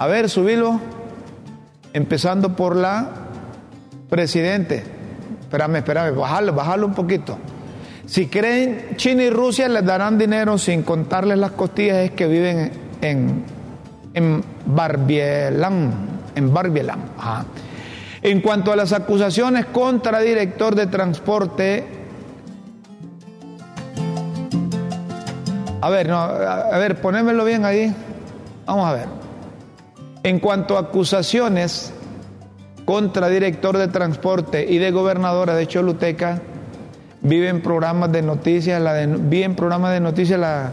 a 0.00 0.06
ver, 0.06 0.30
subilo, 0.30 0.80
empezando 1.92 2.54
por 2.54 2.76
la 2.76 3.08
presidente. 4.08 4.84
Espérame, 5.40 5.76
espérame, 5.76 6.16
bájalo, 6.16 6.52
bájalo 6.52 6.86
un 6.86 6.94
poquito. 6.94 7.36
Si 8.06 8.28
creen 8.28 8.94
China 8.96 9.24
y 9.24 9.30
Rusia 9.30 9.68
les 9.68 9.84
darán 9.84 10.16
dinero 10.16 10.56
sin 10.56 10.82
contarles 10.82 11.38
las 11.38 11.50
costillas, 11.52 11.96
es 11.96 12.10
que 12.12 12.28
viven 12.28 12.70
en, 13.00 13.44
en 14.14 14.44
Barbielan, 14.66 15.92
en 16.36 16.54
Barbielan. 16.54 17.00
En 18.28 18.42
cuanto 18.42 18.72
a 18.72 18.76
las 18.76 18.92
acusaciones 18.92 19.64
contra 19.66 20.20
director 20.20 20.74
de 20.74 20.86
transporte, 20.86 21.98
A 25.80 25.90
ver, 25.90 26.08
no, 26.08 26.18
a 26.18 26.76
ver, 26.76 27.00
ponémelo 27.00 27.44
bien 27.44 27.64
ahí. 27.64 27.94
Vamos 28.66 28.86
a 28.86 28.92
ver. 28.92 29.06
En 30.24 30.40
cuanto 30.40 30.76
a 30.76 30.80
acusaciones 30.80 31.92
contra 32.84 33.28
director 33.28 33.78
de 33.78 33.88
transporte 33.88 34.66
y 34.68 34.76
de 34.76 34.90
gobernadora 34.90 35.54
de 35.54 35.66
Choluteca, 35.66 36.42
viven 37.22 37.62
programas 37.62 38.10
de 38.12 38.20
noticias, 38.20 38.82
vi 39.30 39.44
en 39.44 39.54
programas 39.54 39.92
de 39.92 40.00
noticias 40.00 40.38
la, 40.38 40.72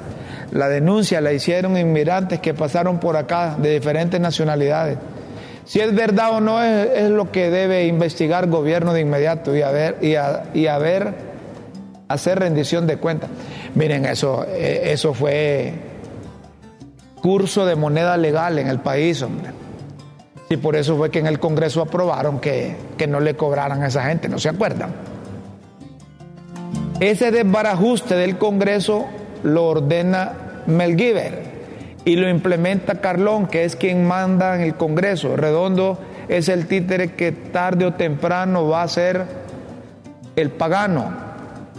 la 0.51 0.68
denuncia, 0.68 1.22
la 1.22 1.32
hicieron 1.32 1.78
inmigrantes 1.78 2.39
que 2.39 2.53
pasaron 2.53 2.99
por 2.99 3.16
acá 3.16 3.56
de 3.58 3.76
diferentes 3.76 4.20
nacionalidades. 4.20 4.97
Si 5.66 5.80
es 5.80 5.93
verdad 5.95 6.32
o 6.32 6.41
no 6.41 6.61
es, 6.61 7.09
lo 7.09 7.32
que 7.32 7.49
debe 7.49 7.88
investigar 7.88 8.47
gobierno 8.47 8.93
de 8.93 9.01
inmediato 9.01 9.55
y 9.55 9.63
a 9.63 9.72
ver, 9.72 9.97
y 10.01 10.16
a, 10.16 10.45
y 10.53 10.68
a 10.68 10.78
ver 10.78 11.13
hacer 12.07 12.39
rendición 12.39 12.86
de 12.86 12.97
cuentas. 12.97 13.32
Miren, 13.74 14.05
eso, 14.05 14.45
eh, 14.47 14.91
eso 14.91 15.13
fue 15.13 15.74
curso 17.20 17.66
de 17.66 17.76
moneda 17.76 18.16
legal 18.16 18.59
en 18.59 18.68
el 18.68 18.80
país, 18.80 19.24
hombre. 19.24 19.49
Y 20.49 20.57
por 20.57 20.76
eso 20.76 20.95
fue 20.95 21.09
que 21.09 21.18
en 21.18 21.26
el 21.26 21.39
Congreso 21.39 21.82
aprobaron 21.82 22.39
que, 22.39 22.76
que 22.95 23.07
no 23.07 23.20
le 23.20 23.36
cobraran 23.36 23.82
a 23.82 23.88
esa 23.88 24.03
gente, 24.03 24.30
¿no 24.30 24.38
se 24.38 24.49
acuerdan? 24.49 24.91
Ese 26.99 27.32
desbarajuste 27.32 28.16
del 28.16 28.38
Congreso 28.38 29.05
lo 29.41 29.66
ordena 29.66 30.34
Melgiver 30.68 31.55
y 32.06 32.16
lo 32.16 32.30
implementa 32.30 33.01
Carlón, 33.01 33.47
que 33.47 33.66
es 33.66 33.76
quien 33.76 34.08
manda 34.08 34.56
en 34.56 34.62
el 34.62 34.76
Congreso. 34.76 35.36
Redondo 35.36 35.99
es 36.28 36.49
el 36.49 36.68
títere 36.68 37.14
que 37.14 37.32
tarde 37.32 37.86
o 37.86 37.93
temprano 37.93 38.68
va 38.68 38.84
a 38.84 38.88
ser 38.88 39.26
el 40.36 40.51
pagano 40.51 41.26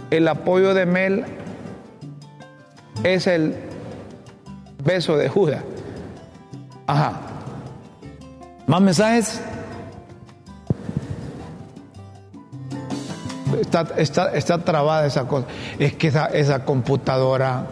el 0.09 0.27
apoyo 0.27 0.73
de 0.73 0.85
Mel 0.85 1.25
es 3.03 3.27
el 3.27 3.55
beso 4.83 5.17
de 5.17 5.29
Judas. 5.29 5.63
Ajá. 6.87 7.13
¿Más 8.65 8.81
mensajes? 8.81 9.41
Está, 13.61 14.29
está, 14.33 14.57
trabada 14.59 15.05
esa 15.05 15.27
cosa. 15.27 15.47
Es 15.79 15.93
que 15.93 16.07
esa, 16.07 16.27
esa 16.27 16.63
computadora, 16.63 17.65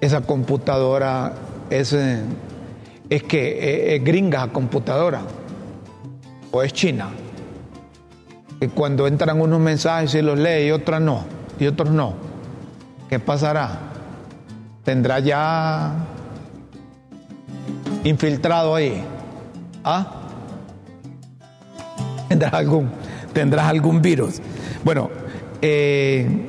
esa 0.00 0.20
computadora 0.20 1.32
es, 1.70 1.92
eh, 1.92 2.22
es 3.08 3.22
que 3.22 3.48
eh, 3.48 3.96
es, 3.96 4.04
gringa 4.04 4.48
computadora 4.48 5.22
o 6.50 6.62
es 6.62 6.72
china. 6.72 7.10
Y 8.60 8.68
cuando 8.68 9.06
entran 9.06 9.40
unos 9.40 9.60
mensajes 9.60 10.14
y 10.14 10.22
los 10.22 10.38
lee 10.38 10.66
y 10.66 10.70
otras 10.70 11.00
no 11.00 11.24
y 11.58 11.66
otros 11.66 11.90
no. 11.90 12.14
¿Qué 13.08 13.18
pasará? 13.18 13.78
¿Tendrá 14.84 15.18
ya 15.20 15.94
infiltrado 18.04 18.74
ahí? 18.74 19.02
¿Ah? 19.84 20.14
¿Tendrás 22.28 22.54
algún, 22.54 22.90
tendrás 23.32 23.66
algún 23.66 24.02
virus? 24.02 24.40
Bueno, 24.84 25.10
eh, 25.62 26.46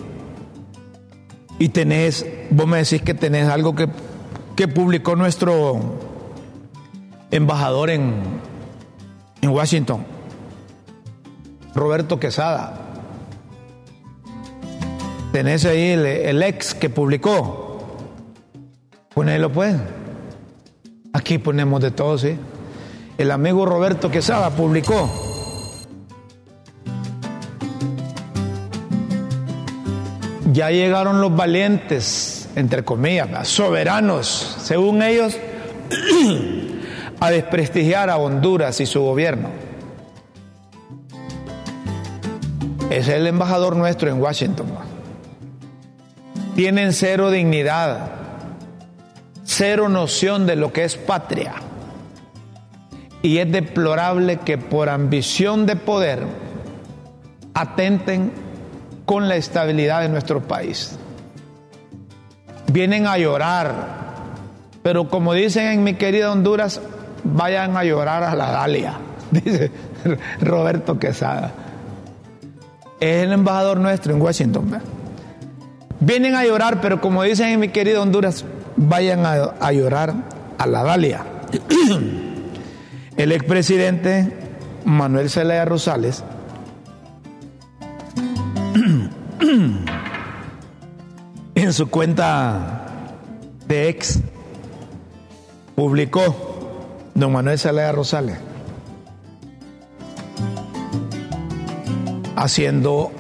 y 1.58 1.70
tenés, 1.70 2.26
vos 2.50 2.68
me 2.68 2.78
decís 2.78 3.02
que 3.02 3.14
tenés 3.14 3.48
algo 3.50 3.76
que, 3.76 3.88
que 4.60 4.68
publicó 4.68 5.16
nuestro 5.16 5.80
embajador 7.32 7.90
en, 7.90 8.14
en 9.42 9.50
Washington, 9.52 10.06
Roberto 11.74 12.20
Quesada. 12.20 12.74
Tenés 15.32 15.64
ahí 15.64 15.92
el, 15.92 16.44
ex 16.44 16.74
que 16.74 16.90
publicó. 16.90 17.88
Ponelo 19.14 19.50
pues. 19.50 19.78
Aquí 21.14 21.38
ponemos 21.38 21.80
de 21.80 21.92
todo, 21.92 22.18
¿sí? 22.18 22.36
El 23.18 23.32
amigo 23.32 23.66
Roberto 23.66 24.12
Quesada 24.12 24.50
publicó. 24.50 25.10
Ya 30.52 30.70
llegaron 30.70 31.22
los 31.22 31.34
valientes, 31.34 32.39
entre 32.56 32.84
comillas, 32.84 33.48
soberanos, 33.48 34.58
según 34.62 35.02
ellos, 35.02 35.38
a 37.20 37.32
desprestigiar 37.32 38.10
a 38.10 38.18
Honduras 38.18 38.80
y 38.80 38.86
su 38.86 39.02
gobierno. 39.02 39.50
Es 42.90 43.08
el 43.08 43.28
embajador 43.28 43.76
nuestro 43.76 44.10
en 44.10 44.22
Washington 44.22 44.68
tienen 46.60 46.92
cero 46.92 47.32
dignidad, 47.32 48.10
cero 49.46 49.88
noción 49.88 50.46
de 50.46 50.58
lo 50.58 50.74
que 50.74 50.84
es 50.84 50.98
patria. 50.98 51.54
Y 53.22 53.38
es 53.38 53.50
deplorable 53.50 54.40
que 54.40 54.58
por 54.58 54.90
ambición 54.90 55.66
de 55.66 55.78
poder 55.78 56.20
atenten 57.54 58.34
con 59.06 59.30
la 59.30 59.38
estabilidad 59.38 60.02
de 60.02 60.10
nuestro 60.10 60.42
país. 60.42 61.00
Vienen 62.72 63.08
a 63.08 63.18
llorar, 63.18 63.74
pero 64.84 65.10
como 65.10 65.34
dicen 65.34 65.68
en 65.68 65.84
mi 65.84 65.96
querida 65.96 66.32
Honduras, 66.32 66.80
vayan 67.24 67.76
a 67.76 67.84
llorar 67.84 68.24
a 68.24 68.36
la 68.36 68.52
Dalia, 68.52 68.94
dice 69.32 69.72
Roberto 70.40 71.00
Quesada. 71.00 71.52
Es 73.00 73.24
el 73.24 73.32
embajador 73.32 73.80
nuestro 73.80 74.14
en 74.14 74.22
Washington. 74.22 74.82
Vienen 76.00 76.36
a 76.36 76.46
llorar, 76.46 76.80
pero 76.80 77.02
como 77.02 77.24
dicen 77.24 77.48
en 77.50 77.60
mi 77.60 77.70
querida 77.70 78.02
Honduras, 78.02 78.46
vayan 78.76 79.26
a, 79.26 79.56
a 79.60 79.72
llorar 79.72 80.14
a 80.58 80.68
la 80.68 80.84
Dalia. 80.84 81.24
El 83.18 83.32
expresidente 83.32 84.32
Manuel 84.86 85.30
Zelaya 85.30 85.66
Rosales 85.66 86.24
en 91.70 91.74
su 91.74 91.88
cuenta 91.88 92.88
de 93.68 93.90
ex 93.90 94.22
publicó 95.76 96.36
don 97.14 97.32
Manuel 97.32 97.60
Zelaya 97.60 97.92
Rosales 97.92 98.40
haciendo 102.36 103.12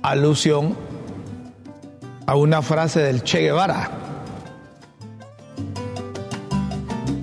alusión 0.00 0.76
a 2.24 2.36
una 2.36 2.62
frase 2.62 3.00
del 3.00 3.24
Che 3.24 3.40
Guevara. 3.40 3.90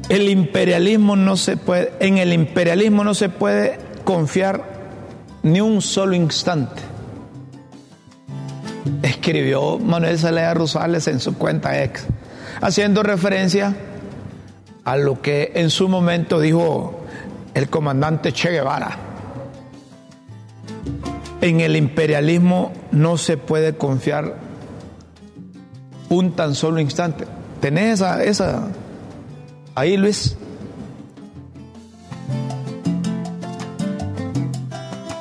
El 0.09 0.28
imperialismo 0.28 1.16
no 1.16 1.38
se 1.38 1.55
puede, 1.55 1.93
en 2.01 2.18
el 2.18 2.34
imperialismo 2.34 3.05
no 3.05 3.14
se 3.14 3.30
puede 3.30 3.80
confiar 4.03 4.66
ni 5.41 5.62
un 5.62 5.82
solo 5.82 6.16
instante. 6.16 6.91
Escribió 9.03 9.77
Manuel 9.79 10.17
Zelaya 10.17 10.53
Rosales 10.53 11.07
en 11.07 11.19
su 11.19 11.38
cuenta 11.38 11.84
ex, 11.84 12.05
haciendo 12.61 13.03
referencia 13.03 13.75
a 14.84 14.95
lo 14.97 15.21
que 15.21 15.51
en 15.55 15.69
su 15.69 15.88
momento 15.88 16.39
dijo 16.39 17.01
el 17.53 17.69
comandante 17.69 18.32
Che 18.32 18.49
Guevara. 18.49 18.97
En 21.41 21.59
el 21.59 21.75
imperialismo 21.75 22.71
no 22.91 23.17
se 23.17 23.38
puede 23.38 23.75
confiar 23.75 24.36
un 26.09 26.36
tan 26.36 26.55
solo 26.55 26.79
instante. 26.79 27.25
¿Tenés 27.59 27.95
esa, 27.95 28.23
esa 28.23 28.67
ahí, 29.75 29.97
Luis? 29.97 30.36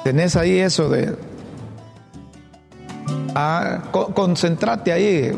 ¿Tenés 0.04 0.36
ahí 0.36 0.58
eso 0.58 0.88
de... 0.88 1.29
Co- 3.92 4.12
concentrate 4.14 4.92
ahí, 4.92 5.32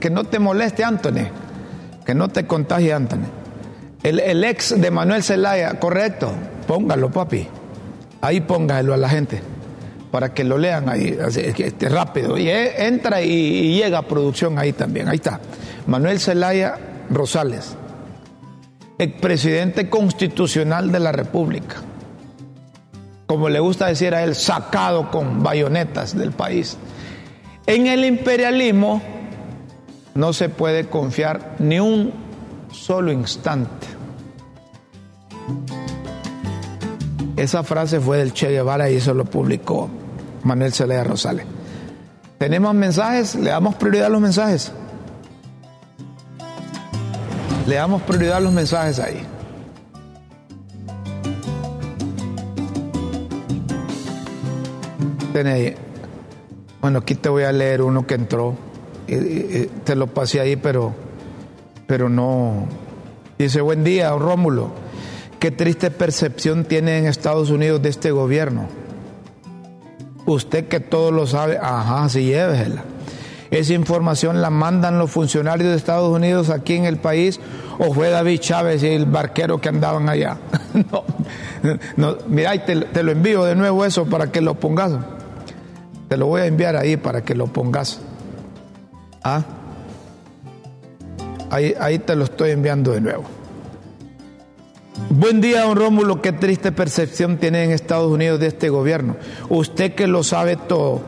que 0.00 0.10
no 0.10 0.24
te 0.24 0.38
moleste, 0.38 0.84
Anthony, 0.84 1.28
que 2.04 2.14
no 2.14 2.28
te 2.28 2.46
contagie, 2.46 2.92
Anthony. 2.92 3.26
El, 4.02 4.44
ex 4.44 4.80
de 4.80 4.90
Manuel 4.90 5.22
Zelaya, 5.22 5.78
correcto, 5.80 6.30
póngalo, 6.66 7.10
papi. 7.10 7.48
Ahí 8.20 8.40
póngalo 8.40 8.94
a 8.94 8.96
la 8.96 9.08
gente 9.08 9.40
para 10.10 10.32
que 10.32 10.44
lo 10.44 10.58
lean 10.58 10.88
ahí, 10.88 11.18
así, 11.24 11.42
rápido. 11.80 12.38
Y 12.38 12.48
eh, 12.48 12.86
entra 12.86 13.20
y, 13.22 13.30
y 13.32 13.74
llega 13.76 13.98
a 13.98 14.02
producción 14.02 14.58
ahí 14.58 14.72
también. 14.72 15.08
Ahí 15.08 15.16
está. 15.16 15.40
Manuel 15.86 16.20
Zelaya 16.20 16.78
Rosales, 17.10 17.76
expresidente 18.98 19.88
constitucional 19.90 20.90
de 20.92 21.00
la 21.00 21.12
República. 21.12 21.76
Como 23.26 23.48
le 23.48 23.58
gusta 23.58 23.86
decir 23.86 24.14
a 24.14 24.22
él, 24.22 24.34
sacado 24.36 25.10
con 25.10 25.42
bayonetas 25.42 26.16
del 26.16 26.30
país. 26.32 26.76
En 27.66 27.86
el 27.88 28.04
imperialismo 28.04 29.02
no 30.14 30.32
se 30.32 30.48
puede 30.48 30.86
confiar 30.88 31.56
ni 31.58 31.80
un 31.80 32.12
solo 32.72 33.10
instante. 33.10 33.86
Esa 37.36 37.62
frase 37.64 38.00
fue 38.00 38.18
del 38.18 38.32
Che 38.32 38.50
Guevara 38.50 38.88
y 38.88 38.96
eso 38.96 39.12
lo 39.12 39.24
publicó 39.24 39.90
Manuel 40.44 40.72
Zelaya 40.72 41.04
Rosales. 41.04 41.44
¿Tenemos 42.38 42.74
mensajes? 42.74 43.34
Le 43.34 43.50
damos 43.50 43.74
prioridad 43.74 44.06
a 44.06 44.10
los 44.10 44.20
mensajes. 44.20 44.72
Le 47.66 47.74
damos 47.74 48.00
prioridad 48.02 48.36
a 48.36 48.40
los 48.40 48.52
mensajes 48.52 48.98
ahí. 49.00 49.22
Tenéis. 55.32 55.85
Bueno, 56.86 57.00
aquí 57.00 57.16
te 57.16 57.28
voy 57.28 57.42
a 57.42 57.50
leer 57.50 57.82
uno 57.82 58.06
que 58.06 58.14
entró. 58.14 58.54
Y- 59.08 59.14
y- 59.16 59.16
y 59.18 59.70
te 59.82 59.96
lo 59.96 60.06
pasé 60.06 60.38
ahí, 60.38 60.54
pero, 60.54 60.94
pero 61.88 62.08
no. 62.08 62.68
Dice, 63.36 63.60
buen 63.60 63.82
día, 63.82 64.12
Rómulo. 64.12 64.70
Qué 65.40 65.50
triste 65.50 65.90
percepción 65.90 66.64
tiene 66.64 66.98
en 66.98 67.06
Estados 67.08 67.50
Unidos 67.50 67.82
de 67.82 67.88
este 67.88 68.12
gobierno. 68.12 68.68
Usted 70.26 70.68
que 70.68 70.78
todo 70.78 71.10
lo 71.10 71.26
sabe, 71.26 71.58
ajá, 71.60 72.08
sí, 72.08 72.24
llévesela. 72.26 72.84
Esa 73.50 73.72
información 73.72 74.40
la 74.40 74.50
mandan 74.50 74.96
los 75.00 75.10
funcionarios 75.10 75.70
de 75.70 75.76
Estados 75.76 76.14
Unidos 76.14 76.50
aquí 76.50 76.74
en 76.74 76.84
el 76.84 76.98
país 76.98 77.40
o 77.80 77.92
fue 77.94 78.10
David 78.10 78.38
Chávez 78.38 78.84
y 78.84 78.90
el 78.90 79.06
barquero 79.06 79.60
que 79.60 79.70
andaban 79.70 80.08
allá. 80.08 80.36
no, 81.96 82.16
mira, 82.28 82.64
te, 82.64 82.76
te 82.76 83.02
lo 83.02 83.10
envío 83.10 83.42
de 83.42 83.56
nuevo 83.56 83.84
eso 83.84 84.04
para 84.06 84.30
que 84.30 84.40
lo 84.40 84.54
pongas. 84.54 84.92
Te 86.08 86.16
lo 86.16 86.26
voy 86.26 86.42
a 86.42 86.46
enviar 86.46 86.76
ahí 86.76 86.96
para 86.96 87.22
que 87.22 87.34
lo 87.34 87.46
pongas. 87.46 88.00
¿Ah? 89.24 89.42
Ahí, 91.50 91.74
ahí 91.80 91.98
te 91.98 92.14
lo 92.14 92.24
estoy 92.24 92.50
enviando 92.50 92.92
de 92.92 93.00
nuevo. 93.00 93.24
Buen 95.10 95.40
día, 95.40 95.62
don 95.62 95.76
Rómulo. 95.76 96.22
Qué 96.22 96.32
triste 96.32 96.72
percepción 96.72 97.38
tiene 97.38 97.64
en 97.64 97.70
Estados 97.70 98.10
Unidos 98.10 98.40
de 98.40 98.48
este 98.48 98.68
gobierno. 98.68 99.16
Usted 99.48 99.94
que 99.94 100.06
lo 100.06 100.22
sabe 100.22 100.56
todo, 100.56 101.00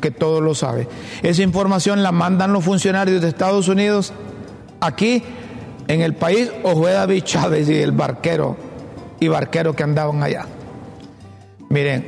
que 0.00 0.10
todo 0.10 0.40
lo 0.40 0.54
sabe. 0.54 0.88
Esa 1.22 1.42
información 1.42 2.02
la 2.02 2.12
mandan 2.12 2.52
los 2.52 2.64
funcionarios 2.64 3.22
de 3.22 3.28
Estados 3.28 3.68
Unidos 3.68 4.12
aquí 4.80 5.22
en 5.88 6.00
el 6.00 6.14
país 6.14 6.50
o 6.62 6.76
fue 6.76 6.92
David 6.92 7.22
Chávez 7.22 7.68
y 7.68 7.76
el 7.76 7.92
barquero 7.92 8.56
y 9.20 9.28
barquero 9.28 9.74
que 9.74 9.82
andaban 9.82 10.22
allá. 10.22 10.46
Miren, 11.70 12.06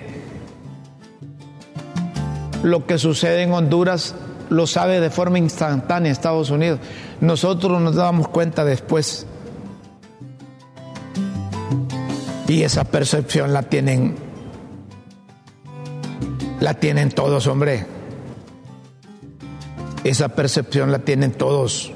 lo 2.67 2.85
que 2.85 2.99
sucede 2.99 3.43
en 3.43 3.53
Honduras 3.53 4.17
lo 4.51 4.67
sabe 4.67 4.99
de 4.99 5.09
forma 5.09 5.39
instantánea 5.39 6.11
Estados 6.11 6.51
Unidos. 6.51 6.81
Nosotros 7.21 7.81
nos 7.81 7.95
damos 7.95 8.27
cuenta 8.27 8.65
después. 8.65 9.25
Y 12.49 12.65
esa 12.65 12.83
percepción 12.83 13.53
la 13.53 13.63
tienen, 13.63 14.17
la 16.59 16.75
tienen 16.75 17.11
todos, 17.11 17.47
hombre. 17.47 17.87
Esa 20.03 20.31
percepción 20.31 20.91
la 20.91 20.99
tienen 20.99 21.33
todos. 21.33 21.93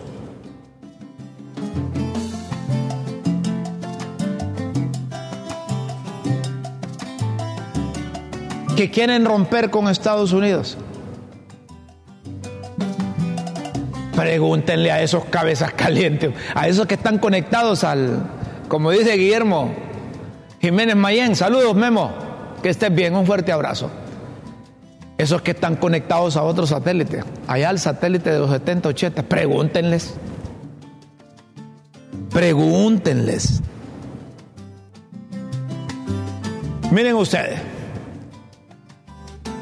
Que 8.81 8.91
quieren 8.91 9.27
romper 9.27 9.69
con 9.69 9.89
Estados 9.89 10.33
Unidos. 10.33 10.79
Pregúntenle 14.17 14.91
a 14.91 15.03
esos 15.03 15.27
cabezas 15.27 15.71
calientes, 15.77 16.33
a 16.55 16.67
esos 16.67 16.87
que 16.87 16.95
están 16.95 17.19
conectados 17.19 17.85
al, 17.85 18.23
como 18.69 18.91
dice 18.91 19.19
Guillermo, 19.19 19.75
Jiménez 20.63 20.97
Mayén, 20.97 21.37
saludos 21.37 21.75
Memo, 21.75 22.11
que 22.63 22.71
estés 22.71 22.95
bien, 22.95 23.15
un 23.15 23.27
fuerte 23.27 23.53
abrazo. 23.53 23.91
Esos 25.19 25.43
que 25.43 25.51
están 25.51 25.77
conectados 25.77 26.39
a 26.39 26.43
otros 26.43 26.71
satélites, 26.71 27.23
allá 27.49 27.69
al 27.69 27.79
satélite 27.79 28.33
de 28.33 28.39
los 28.39 28.51
70, 28.51 28.89
80, 28.89 29.23
pregúntenles. 29.25 30.15
Pregúntenles. 32.31 33.61
Miren 36.91 37.17
ustedes, 37.17 37.61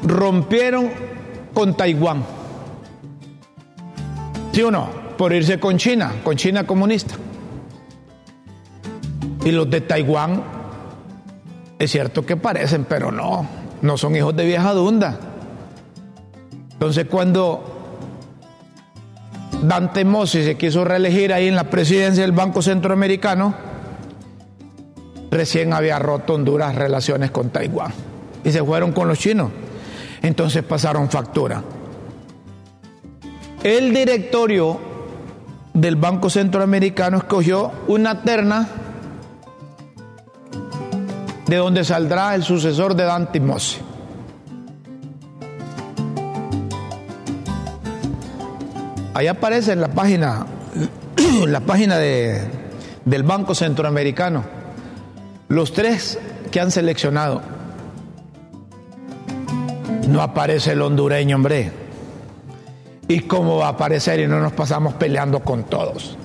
rompieron 0.03 0.89
con 1.53 1.75
Taiwán. 1.75 2.23
¿Sí 4.51 4.63
o 4.63 4.71
no? 4.71 4.89
Por 5.17 5.33
irse 5.33 5.59
con 5.59 5.77
China, 5.77 6.13
con 6.23 6.35
China 6.35 6.65
comunista. 6.65 7.15
Y 9.45 9.51
los 9.51 9.69
de 9.69 9.81
Taiwán 9.81 10.43
es 11.77 11.91
cierto 11.91 12.25
que 12.25 12.35
parecen, 12.35 12.85
pero 12.87 13.11
no, 13.11 13.47
no 13.81 13.97
son 13.97 14.15
hijos 14.15 14.35
de 14.35 14.45
vieja 14.45 14.73
dunda. 14.73 15.17
Entonces 16.73 17.05
cuando 17.09 17.79
Dante 19.63 20.05
Mossi 20.05 20.43
se 20.43 20.55
quiso 20.55 20.85
reelegir 20.85 21.33
ahí 21.33 21.47
en 21.47 21.55
la 21.55 21.65
presidencia 21.65 22.23
del 22.23 22.31
Banco 22.31 22.61
Centroamericano, 22.61 23.53
recién 25.31 25.73
había 25.73 25.99
roto 25.99 26.33
Honduras 26.33 26.75
relaciones 26.75 27.31
con 27.31 27.49
Taiwán 27.49 27.91
y 28.43 28.51
se 28.51 28.63
fueron 28.63 28.91
con 28.91 29.07
los 29.07 29.19
chinos. 29.19 29.51
Entonces 30.21 30.63
pasaron 30.63 31.09
factura. 31.09 31.63
El 33.63 33.93
directorio 33.93 34.79
del 35.73 35.95
Banco 35.95 36.29
Centroamericano 36.29 37.17
escogió 37.17 37.71
una 37.87 38.21
terna 38.21 38.67
de 41.47 41.55
donde 41.55 41.83
saldrá 41.83 42.35
el 42.35 42.43
sucesor 42.43 42.95
de 42.95 43.03
Dante 43.03 43.39
Mossi. 43.39 43.79
Ahí 49.13 49.27
aparece 49.27 49.73
en 49.73 49.81
la 49.81 49.89
página, 49.89 50.45
la 51.47 51.59
página 51.59 51.97
de, 51.97 52.41
del 53.03 53.23
Banco 53.23 53.55
Centroamericano, 53.55 54.43
los 55.49 55.73
tres 55.73 56.17
que 56.51 56.61
han 56.61 56.71
seleccionado. 56.71 57.58
No 60.09 60.23
aparece 60.23 60.71
el 60.71 60.81
hondureño, 60.81 61.35
hombre. 61.35 61.71
¿Y 63.07 63.21
cómo 63.21 63.57
va 63.57 63.67
a 63.67 63.69
aparecer 63.69 64.19
y 64.19 64.25
no 64.25 64.39
nos 64.39 64.53
pasamos 64.53 64.95
peleando 64.95 65.41
con 65.41 65.65
todos? 65.65 66.17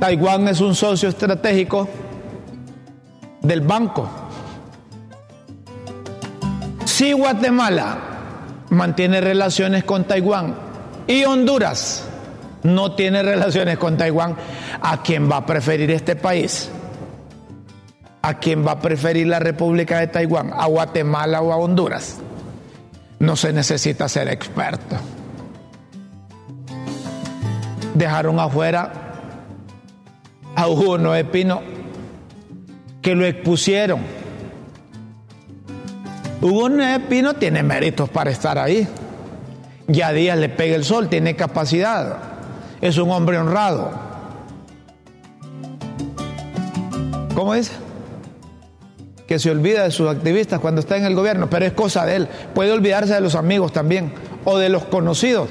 Taiwán 0.00 0.48
es 0.48 0.62
un 0.62 0.74
socio 0.74 1.10
estratégico 1.10 1.86
del 3.42 3.60
banco. 3.60 4.08
Si 6.86 7.12
Guatemala 7.12 7.98
mantiene 8.70 9.20
relaciones 9.20 9.84
con 9.84 10.04
Taiwán 10.04 10.54
y 11.06 11.24
Honduras 11.24 12.06
no 12.62 12.94
tiene 12.94 13.22
relaciones 13.22 13.76
con 13.76 13.98
Taiwán, 13.98 14.34
¿a 14.80 15.02
quién 15.02 15.30
va 15.30 15.38
a 15.38 15.46
preferir 15.46 15.90
este 15.90 16.16
país? 16.16 16.70
¿A 18.24 18.38
quién 18.38 18.66
va 18.66 18.72
a 18.72 18.80
preferir 18.80 19.26
la 19.26 19.38
República 19.38 19.98
de 19.98 20.06
Taiwán? 20.06 20.50
¿A 20.54 20.64
Guatemala 20.64 21.42
o 21.42 21.52
a 21.52 21.56
Honduras? 21.56 22.16
No 23.18 23.36
se 23.36 23.52
necesita 23.52 24.08
ser 24.08 24.28
experto. 24.28 24.96
Dejaron 27.92 28.40
afuera 28.40 28.92
a 30.56 30.66
Hugo 30.66 30.96
Noé 30.96 31.26
Pino, 31.26 31.60
que 33.02 33.14
lo 33.14 33.26
expusieron. 33.26 34.00
Hugo 36.40 36.70
Noé 36.70 37.00
Pino 37.00 37.34
tiene 37.34 37.62
méritos 37.62 38.08
para 38.08 38.30
estar 38.30 38.58
ahí. 38.58 38.88
Ya 39.86 40.12
Díaz 40.12 40.38
le 40.38 40.48
pega 40.48 40.76
el 40.76 40.84
sol, 40.84 41.10
tiene 41.10 41.36
capacidad. 41.36 42.16
Es 42.80 42.96
un 42.96 43.10
hombre 43.10 43.36
honrado. 43.36 43.90
¿Cómo 47.34 47.52
dice? 47.52 47.83
Que 49.34 49.40
se 49.40 49.50
olvida 49.50 49.82
de 49.82 49.90
sus 49.90 50.08
activistas 50.08 50.60
cuando 50.60 50.80
está 50.80 50.96
en 50.96 51.06
el 51.06 51.16
gobierno, 51.16 51.50
pero 51.50 51.66
es 51.66 51.72
cosa 51.72 52.06
de 52.06 52.14
él. 52.14 52.28
Puede 52.54 52.70
olvidarse 52.70 53.14
de 53.14 53.20
los 53.20 53.34
amigos 53.34 53.72
también 53.72 54.12
o 54.44 54.58
de 54.58 54.68
los 54.68 54.84
conocidos, 54.84 55.48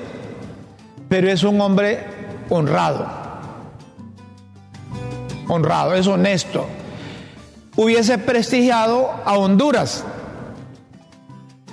pero 1.10 1.30
es 1.30 1.44
un 1.44 1.60
hombre 1.60 2.00
honrado. 2.48 3.06
Honrado, 5.50 5.96
es 5.96 6.08
honesto. 6.08 6.66
Hubiese 7.76 8.18
prestigiado 8.20 9.12
a 9.26 9.38
Honduras, 9.38 10.06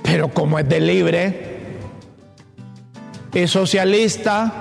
pero 0.03 0.31
como 0.31 0.59
es 0.59 0.69
de 0.69 0.81
libre, 0.81 1.61
es 3.33 3.53
socialista, 3.53 4.53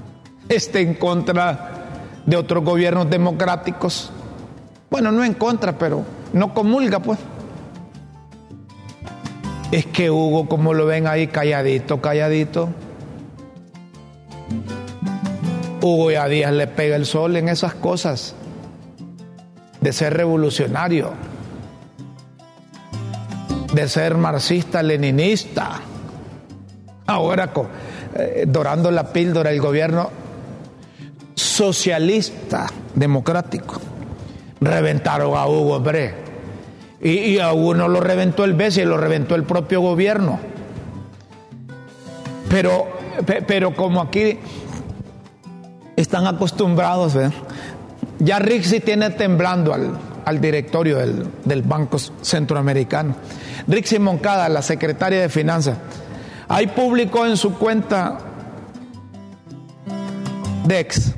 está 0.48 0.78
en 0.78 0.94
contra 0.94 1.72
de 2.24 2.38
otros 2.38 2.64
gobiernos 2.64 3.10
democráticos. 3.10 4.12
Bueno, 4.96 5.12
no 5.12 5.22
en 5.24 5.34
contra, 5.34 5.76
pero 5.76 6.06
no 6.32 6.54
comulga, 6.54 7.00
pues. 7.00 7.18
Es 9.70 9.84
que 9.84 10.10
Hugo, 10.10 10.48
como 10.48 10.72
lo 10.72 10.86
ven 10.86 11.06
ahí, 11.06 11.26
calladito, 11.26 12.00
calladito. 12.00 12.70
Hugo 15.82 16.10
y 16.10 16.14
a 16.14 16.24
Díaz 16.28 16.52
le 16.54 16.66
pega 16.66 16.96
el 16.96 17.04
sol 17.04 17.36
en 17.36 17.50
esas 17.50 17.74
cosas 17.74 18.34
de 19.82 19.92
ser 19.92 20.14
revolucionario, 20.14 21.12
de 23.74 23.88
ser 23.88 24.16
marxista, 24.16 24.82
leninista. 24.82 25.78
Ahora, 27.06 27.52
eh, 28.14 28.46
dorando 28.48 28.90
la 28.90 29.12
píldora, 29.12 29.50
el 29.50 29.60
gobierno 29.60 30.08
socialista, 31.34 32.66
democrático. 32.94 33.78
Reventaron 34.60 35.36
a 35.36 35.46
Hugo, 35.46 35.76
hombre. 35.76 36.14
Y, 37.00 37.38
a 37.38 37.52
uno 37.52 37.88
lo 37.88 38.00
reventó 38.00 38.44
el 38.44 38.60
y 38.60 38.84
lo 38.84 38.96
reventó 38.96 39.34
el 39.34 39.44
propio 39.44 39.80
gobierno. 39.80 40.40
Pero, 42.48 42.88
pero 43.46 43.74
como 43.74 44.00
aquí 44.00 44.38
están 45.96 46.26
acostumbrados, 46.26 47.16
ya 48.18 48.38
Rixi 48.38 48.80
tiene 48.80 49.10
temblando 49.10 49.74
al, 49.74 50.40
directorio 50.40 50.98
del, 50.98 51.28
del, 51.44 51.62
Banco 51.62 51.98
Centroamericano. 51.98 53.14
Rixi 53.66 53.98
Moncada, 53.98 54.48
la 54.48 54.62
secretaria 54.62 55.20
de 55.20 55.28
Finanzas, 55.28 55.76
ahí 56.48 56.66
publicó 56.68 57.26
en 57.26 57.36
su 57.36 57.54
cuenta 57.58 58.18
DEX, 60.64 61.14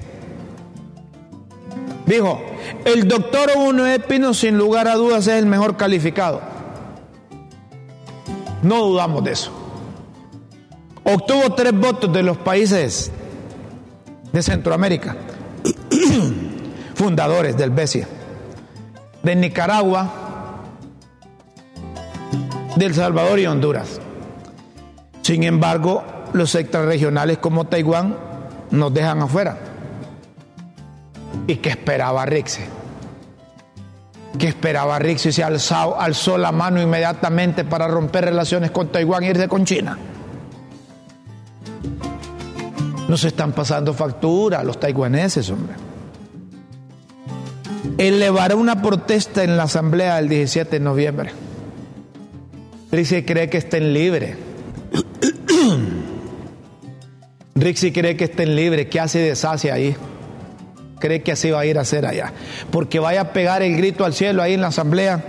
dijo, 2.08 2.40
el 2.84 3.06
doctor 3.06 3.50
Uno 3.56 3.86
Espino, 3.86 4.34
sin 4.34 4.56
lugar 4.56 4.88
a 4.88 4.94
dudas, 4.94 5.26
es 5.26 5.34
el 5.34 5.46
mejor 5.46 5.76
calificado. 5.76 6.40
No 8.62 8.82
dudamos 8.84 9.22
de 9.22 9.32
eso. 9.32 9.52
Obtuvo 11.04 11.54
tres 11.54 11.72
votos 11.72 12.12
de 12.12 12.22
los 12.22 12.36
países 12.38 13.10
de 14.32 14.42
Centroamérica, 14.42 15.16
fundadores 16.94 17.56
del 17.56 17.70
BESIA, 17.70 18.08
de 19.22 19.36
Nicaragua, 19.36 20.10
de 22.76 22.84
El 22.84 22.94
Salvador 22.94 23.38
y 23.38 23.46
Honduras. 23.46 24.00
Sin 25.22 25.42
embargo, 25.44 26.02
los 26.32 26.54
extrarregionales 26.54 27.38
como 27.38 27.66
Taiwán 27.66 28.16
nos 28.70 28.92
dejan 28.92 29.22
afuera. 29.22 29.67
¿Y 31.48 31.56
qué 31.56 31.70
esperaba 31.70 32.26
Rixi? 32.26 32.60
¿Qué 34.38 34.48
esperaba 34.48 34.98
Rixi? 34.98 35.32
Se 35.32 35.42
alzó, 35.42 35.98
alzó 35.98 36.36
la 36.36 36.52
mano 36.52 36.80
inmediatamente 36.80 37.64
para 37.64 37.88
romper 37.88 38.26
relaciones 38.26 38.70
con 38.70 38.92
Taiwán 38.92 39.24
e 39.24 39.30
irse 39.30 39.48
con 39.48 39.64
China. 39.64 39.96
Nos 43.08 43.24
están 43.24 43.52
pasando 43.52 43.94
factura 43.94 44.62
los 44.62 44.78
taiwaneses, 44.78 45.48
hombre. 45.48 45.74
Elevará 47.96 48.54
una 48.54 48.82
protesta 48.82 49.42
en 49.42 49.56
la 49.56 49.62
asamblea 49.62 50.16
del 50.16 50.28
17 50.28 50.78
de 50.78 50.80
noviembre. 50.80 51.30
Rixi 52.92 53.22
cree 53.22 53.48
que 53.48 53.56
estén 53.56 53.94
libres. 53.94 54.36
Rixi 57.54 57.90
cree 57.90 58.18
que 58.18 58.24
estén 58.24 58.54
libres. 58.54 58.88
¿Qué 58.88 59.00
hace 59.00 59.20
deshace 59.20 59.72
ahí? 59.72 59.96
Cree 60.98 61.22
que 61.22 61.32
así 61.32 61.50
va 61.50 61.60
a 61.60 61.66
ir 61.66 61.78
a 61.78 61.82
hacer 61.82 62.06
allá. 62.06 62.32
Porque 62.70 62.98
vaya 62.98 63.20
a 63.22 63.32
pegar 63.32 63.62
el 63.62 63.76
grito 63.76 64.04
al 64.04 64.14
cielo 64.14 64.42
ahí 64.42 64.54
en 64.54 64.60
la 64.60 64.68
asamblea 64.68 65.22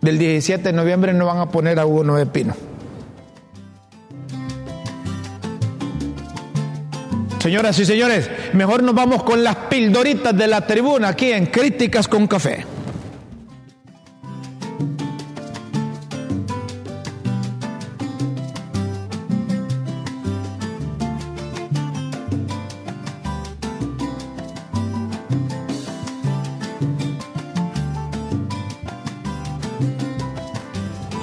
del 0.00 0.18
17 0.18 0.62
de 0.62 0.72
noviembre 0.72 1.12
no 1.12 1.26
van 1.26 1.38
a 1.38 1.50
poner 1.50 1.78
a 1.80 1.86
Hugo 1.86 2.04
Noé 2.04 2.26
Pino. 2.26 2.54
Señoras 7.40 7.78
y 7.78 7.84
señores, 7.84 8.30
mejor 8.54 8.82
nos 8.82 8.94
vamos 8.94 9.22
con 9.22 9.44
las 9.44 9.56
pildoritas 9.56 10.36
de 10.36 10.46
la 10.46 10.66
tribuna 10.66 11.08
aquí 11.08 11.32
en 11.32 11.46
Críticas 11.46 12.08
con 12.08 12.26
Café. 12.26 12.75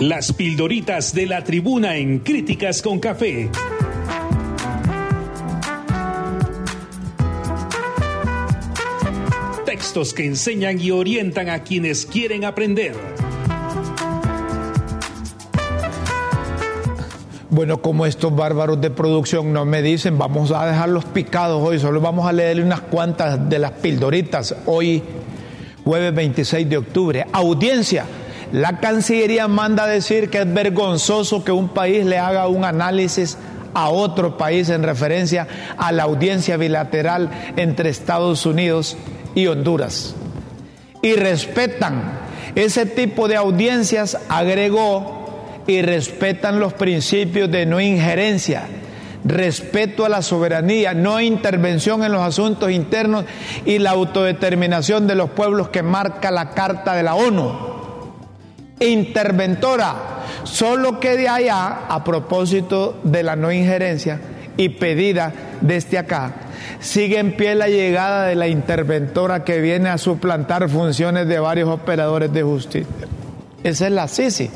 Las 0.04 0.34
pildoritas 0.34 1.16
de 1.16 1.28
la 1.28 1.46
tribuna 1.46 1.96
en 1.96 2.20
Críticas 2.20 2.82
con 2.82 3.00
Café. 3.00 3.50
Textos 9.66 10.14
que 10.14 10.26
enseñan 10.26 10.78
y 10.82 10.92
orientan 10.92 11.48
a 11.48 11.64
quienes 11.64 12.06
quieren 12.06 12.44
aprender. 12.44 12.98
Bueno, 17.50 17.82
como 17.82 18.06
estos 18.06 18.36
bárbaros 18.36 18.82
de 18.82 18.90
producción 18.90 19.54
no 19.54 19.64
me 19.64 19.82
dicen, 19.82 20.18
vamos 20.18 20.52
a 20.52 20.66
dejarlos 20.66 21.06
picados 21.06 21.66
hoy, 21.66 21.80
solo 21.80 22.02
vamos 22.02 22.28
a 22.28 22.34
leer 22.34 22.62
unas 22.62 22.82
cuantas 22.82 23.50
de 23.50 23.58
las 23.58 23.72
pildoritas 23.72 24.54
hoy, 24.66 25.02
jueves 25.86 26.14
26 26.14 26.70
de 26.70 26.76
octubre. 26.76 27.26
Audiencia. 27.32 28.06
La 28.54 28.80
Cancillería 28.80 29.48
manda 29.48 29.86
a 29.86 29.88
decir 29.88 30.30
que 30.30 30.40
es 30.40 30.54
vergonzoso 30.54 31.44
que 31.44 31.52
un 31.52 31.70
país 31.70 32.06
le 32.06 32.20
haga 32.20 32.48
un 32.48 32.64
análisis 32.66 33.36
a 33.74 33.90
otro 33.90 34.38
país 34.38 34.70
en 34.70 34.84
referencia 34.84 35.48
a 35.76 35.92
la 35.92 36.04
audiencia 36.04 36.56
bilateral 36.56 37.32
entre 37.56 37.90
Estados 37.90 38.46
Unidos 38.46 38.96
y 39.34 39.48
Honduras. 39.48 40.14
Y 41.02 41.14
respetan 41.14 42.20
ese 42.54 42.86
tipo 42.86 43.28
de 43.28 43.38
audiencias, 43.38 44.20
agregó, 44.30 45.24
y 45.66 45.82
respetan 45.82 46.60
los 46.60 46.74
principios 46.74 47.50
de 47.50 47.66
no 47.66 47.82
injerencia, 47.82 48.68
respeto 49.26 50.06
a 50.06 50.10
la 50.10 50.22
soberanía, 50.22 50.94
no 50.94 51.20
intervención 51.20 52.04
en 52.04 52.12
los 52.12 52.22
asuntos 52.22 52.70
internos 52.70 53.26
y 53.66 53.80
la 53.80 53.90
autodeterminación 53.90 55.08
de 55.08 55.16
los 55.16 55.32
pueblos 55.32 55.70
que 55.70 55.82
marca 55.82 56.30
la 56.30 56.52
Carta 56.52 56.94
de 56.94 57.02
la 57.02 57.16
ONU. 57.16 57.73
Interventora, 58.90 59.96
solo 60.44 61.00
que 61.00 61.16
de 61.16 61.28
allá, 61.28 61.86
a 61.88 62.04
propósito 62.04 63.00
de 63.04 63.24
la 63.24 63.36
no 63.36 63.52
injerencia 63.52 64.20
y 64.58 64.70
pedida 64.70 65.34
desde 65.62 65.98
acá, 65.98 66.34
sigue 66.80 67.20
en 67.20 67.36
pie 67.36 67.56
la 67.56 67.68
llegada 67.68 68.26
de 68.26 68.36
la 68.36 68.48
interventora 68.48 69.44
que 69.44 69.62
viene 69.62 69.90
a 69.90 69.98
suplantar 69.98 70.70
funciones 70.70 71.28
de 71.28 71.40
varios 71.40 71.70
operadores 71.70 72.32
de 72.34 72.44
justicia. 72.44 73.08
Esa 73.64 73.88
es 73.88 73.92
la 73.94 74.08
Sisi 74.08 74.50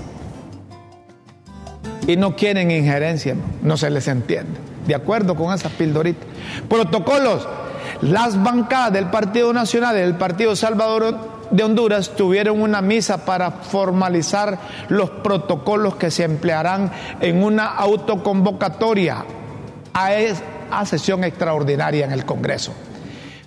y 2.07 2.15
no 2.15 2.35
quieren 2.35 2.71
injerencia, 2.71 3.35
no 3.61 3.77
se 3.77 3.89
les 3.89 4.07
entiende. 4.07 4.59
De 4.87 4.95
acuerdo 4.95 5.35
con 5.35 5.53
esas 5.53 5.71
pildoritas. 5.73 6.25
Protocolos. 6.69 7.47
Las 8.01 8.41
bancadas 8.41 8.93
del 8.93 9.07
Partido 9.09 9.51
Nacional 9.53 9.95
y 9.97 9.99
del 9.99 10.15
Partido 10.15 10.55
Salvador 10.55 11.36
de 11.51 11.63
Honduras 11.63 12.11
tuvieron 12.15 12.61
una 12.61 12.81
misa 12.81 13.25
para 13.25 13.51
formalizar 13.51 14.57
los 14.89 15.09
protocolos 15.09 15.95
que 15.95 16.11
se 16.11 16.23
emplearán 16.23 16.91
en 17.19 17.43
una 17.43 17.67
autoconvocatoria 17.67 19.25
a, 19.93 20.09
a 20.71 20.85
sesión 20.85 21.23
extraordinaria 21.23 22.05
en 22.05 22.11
el 22.11 22.25
Congreso. 22.25 22.73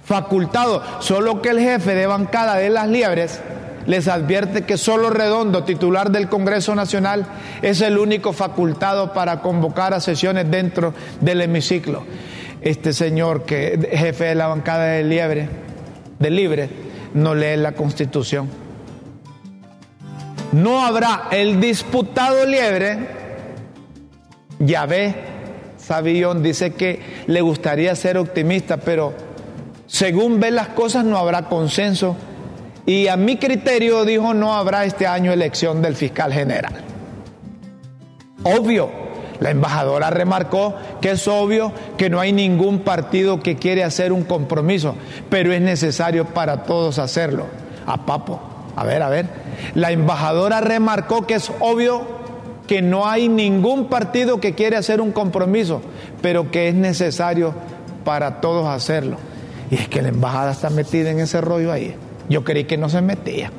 Facultado, 0.05 0.83
solo 0.99 1.41
que 1.41 1.51
el 1.51 1.61
jefe 1.61 1.95
de 1.95 2.07
bancada 2.07 2.57
de 2.57 2.71
las 2.71 2.89
liebres 2.89 3.41
les 3.87 4.09
advierte 4.09 4.63
que 4.63 4.77
solo 4.77 5.11
Redondo, 5.11 5.65
titular 5.65 6.11
del 6.11 6.29
Congreso 6.29 6.75
Nacional, 6.75 7.27
es 7.63 7.81
el 7.81 7.99
único 7.99 8.33
facultado 8.33 9.13
para 9.13 9.41
convocar 9.41 9.95
a 9.95 10.01
sesiones 10.01 10.51
dentro 10.51 10.95
del 11.21 11.41
hemiciclo. 11.41 12.05
Este 12.61 12.93
señor 12.93 13.45
que 13.45 13.89
jefe 13.93 14.25
de 14.25 14.35
la 14.35 14.49
bancada 14.49 14.85
de 14.85 15.05
Liebre, 15.05 15.49
de 16.19 16.31
Libre, 16.31 16.90
no 17.15 17.35
lee 17.35 17.57
la 17.57 17.73
Constitución. 17.73 18.49
No 20.53 20.85
habrá 20.85 21.29
el 21.31 21.61
disputado 21.61 22.45
Liebre, 22.45 22.99
ya 24.59 24.87
ve, 24.87 25.15
Sabillón 25.77 26.43
dice 26.43 26.75
que 26.75 27.01
le 27.27 27.41
gustaría 27.41 27.95
ser 27.95 28.19
optimista, 28.19 28.79
pero 28.79 29.15
según 29.87 30.41
ve 30.41 30.51
las 30.51 30.69
cosas 30.69 31.05
no 31.05 31.19
habrá 31.19 31.49
consenso 31.49 32.17
y 32.87 33.09
a 33.09 33.17
mi 33.17 33.37
criterio 33.37 34.05
dijo 34.05 34.35
no 34.35 34.55
habrá 34.55 34.85
este 34.85 35.07
año 35.07 35.33
elección 35.33 35.83
del 35.83 35.97
fiscal 35.97 36.33
general. 36.33 36.75
Obvio, 38.43 38.91
la 39.41 39.51
embajadora 39.51 40.11
remarcó 40.11 40.75
que 41.01 41.13
es 41.13 41.27
obvio 41.27 41.73
que 41.97 42.11
no 42.11 42.21
hay 42.21 42.33
ningún 42.33 42.81
partido 42.81 43.41
que 43.41 43.57
quiere 43.57 43.83
hacer 43.83 44.13
un 44.13 44.23
compromiso, 44.23 44.95
pero 45.31 45.53
es 45.53 45.63
necesario 45.63 46.27
para 46.27 46.65
todos 46.65 46.99
hacerlo. 46.99 47.47
A 47.87 48.05
papo, 48.05 48.39
a 48.77 48.85
ver, 48.85 49.03
a 49.03 49.09
ver. 49.09 49.27
La 49.75 49.91
embajadora 49.91 50.61
remarcó 50.61 51.27
que 51.27 51.35
es 51.35 51.51
obvio 51.61 52.21
que 52.67 52.83
no 52.83 53.09
hay 53.09 53.29
ningún 53.29 53.87
partido 53.87 54.41
que 54.41 54.55
quiere 54.55 54.77
hacer 54.77 55.01
un 55.01 55.11
compromiso, 55.11 55.81
pero 56.21 56.51
que 56.51 56.69
es 56.69 56.75
necesario 56.75 57.55
para 58.05 58.41
todos 58.41 58.69
hacerlo. 58.69 59.17
Y 59.71 59.77
es 59.77 59.89
que 59.89 60.03
la 60.03 60.09
embajada 60.09 60.53
está 60.53 60.69
metida 60.69 61.11
en 61.11 61.19
ese 61.19 61.41
rollo 61.41 61.73
ahí. 61.73 61.95
Yo 62.29 62.45
creí 62.45 62.65
que 62.65 62.77
no 62.77 62.89
se 62.89 63.01
metía. 63.01 63.51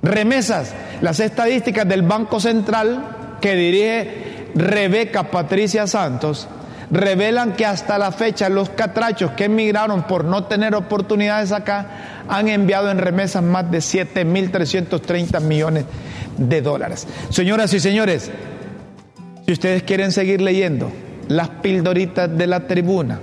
Remesas, 0.00 0.74
las 1.02 1.18
estadísticas 1.18 1.88
del 1.88 2.02
Banco 2.02 2.38
Central 2.38 3.36
que 3.40 3.54
dirige 3.54 4.27
Rebeca 4.54 5.30
Patricia 5.30 5.86
Santos 5.86 6.48
revelan 6.90 7.52
que 7.52 7.66
hasta 7.66 7.98
la 7.98 8.12
fecha 8.12 8.48
los 8.48 8.70
catrachos 8.70 9.32
que 9.32 9.44
emigraron 9.44 10.04
por 10.04 10.24
no 10.24 10.44
tener 10.44 10.74
oportunidades 10.74 11.52
acá 11.52 12.24
han 12.28 12.48
enviado 12.48 12.90
en 12.90 12.96
remesas 12.98 13.42
más 13.42 13.70
de 13.70 13.78
7.330 13.78 15.40
millones 15.40 15.84
de 16.36 16.62
dólares. 16.62 17.06
Señoras 17.30 17.72
y 17.74 17.80
señores, 17.80 18.30
si 19.44 19.52
ustedes 19.52 19.82
quieren 19.82 20.12
seguir 20.12 20.40
leyendo 20.40 20.90
las 21.28 21.48
pildoritas 21.48 22.30
de 22.36 22.46
la 22.46 22.66
tribuna 22.66 23.20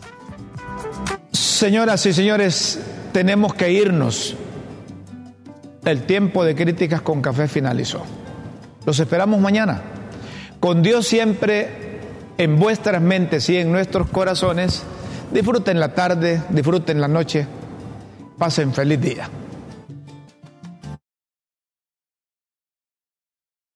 Señoras 1.32 2.06
y 2.06 2.12
señores, 2.12 2.82
tenemos 3.14 3.54
que 3.54 3.72
irnos. 3.72 4.36
El 5.86 6.04
tiempo 6.04 6.44
de 6.44 6.54
Críticas 6.54 7.02
con 7.02 7.22
Café 7.22 7.48
finalizó. 7.48 8.04
Los 8.86 9.00
esperamos 9.00 9.40
mañana. 9.40 9.82
Con 10.60 10.84
Dios 10.84 11.08
siempre 11.08 11.70
en 12.38 12.60
vuestras 12.60 13.02
mentes 13.02 13.48
y 13.50 13.56
en 13.56 13.72
nuestros 13.72 14.10
corazones. 14.10 14.84
Disfruten 15.32 15.80
la 15.80 15.96
tarde, 15.96 16.42
disfruten 16.50 17.00
la 17.00 17.08
noche, 17.08 17.48
pasen 18.38 18.74
feliz 18.74 19.00
día. 19.00 19.30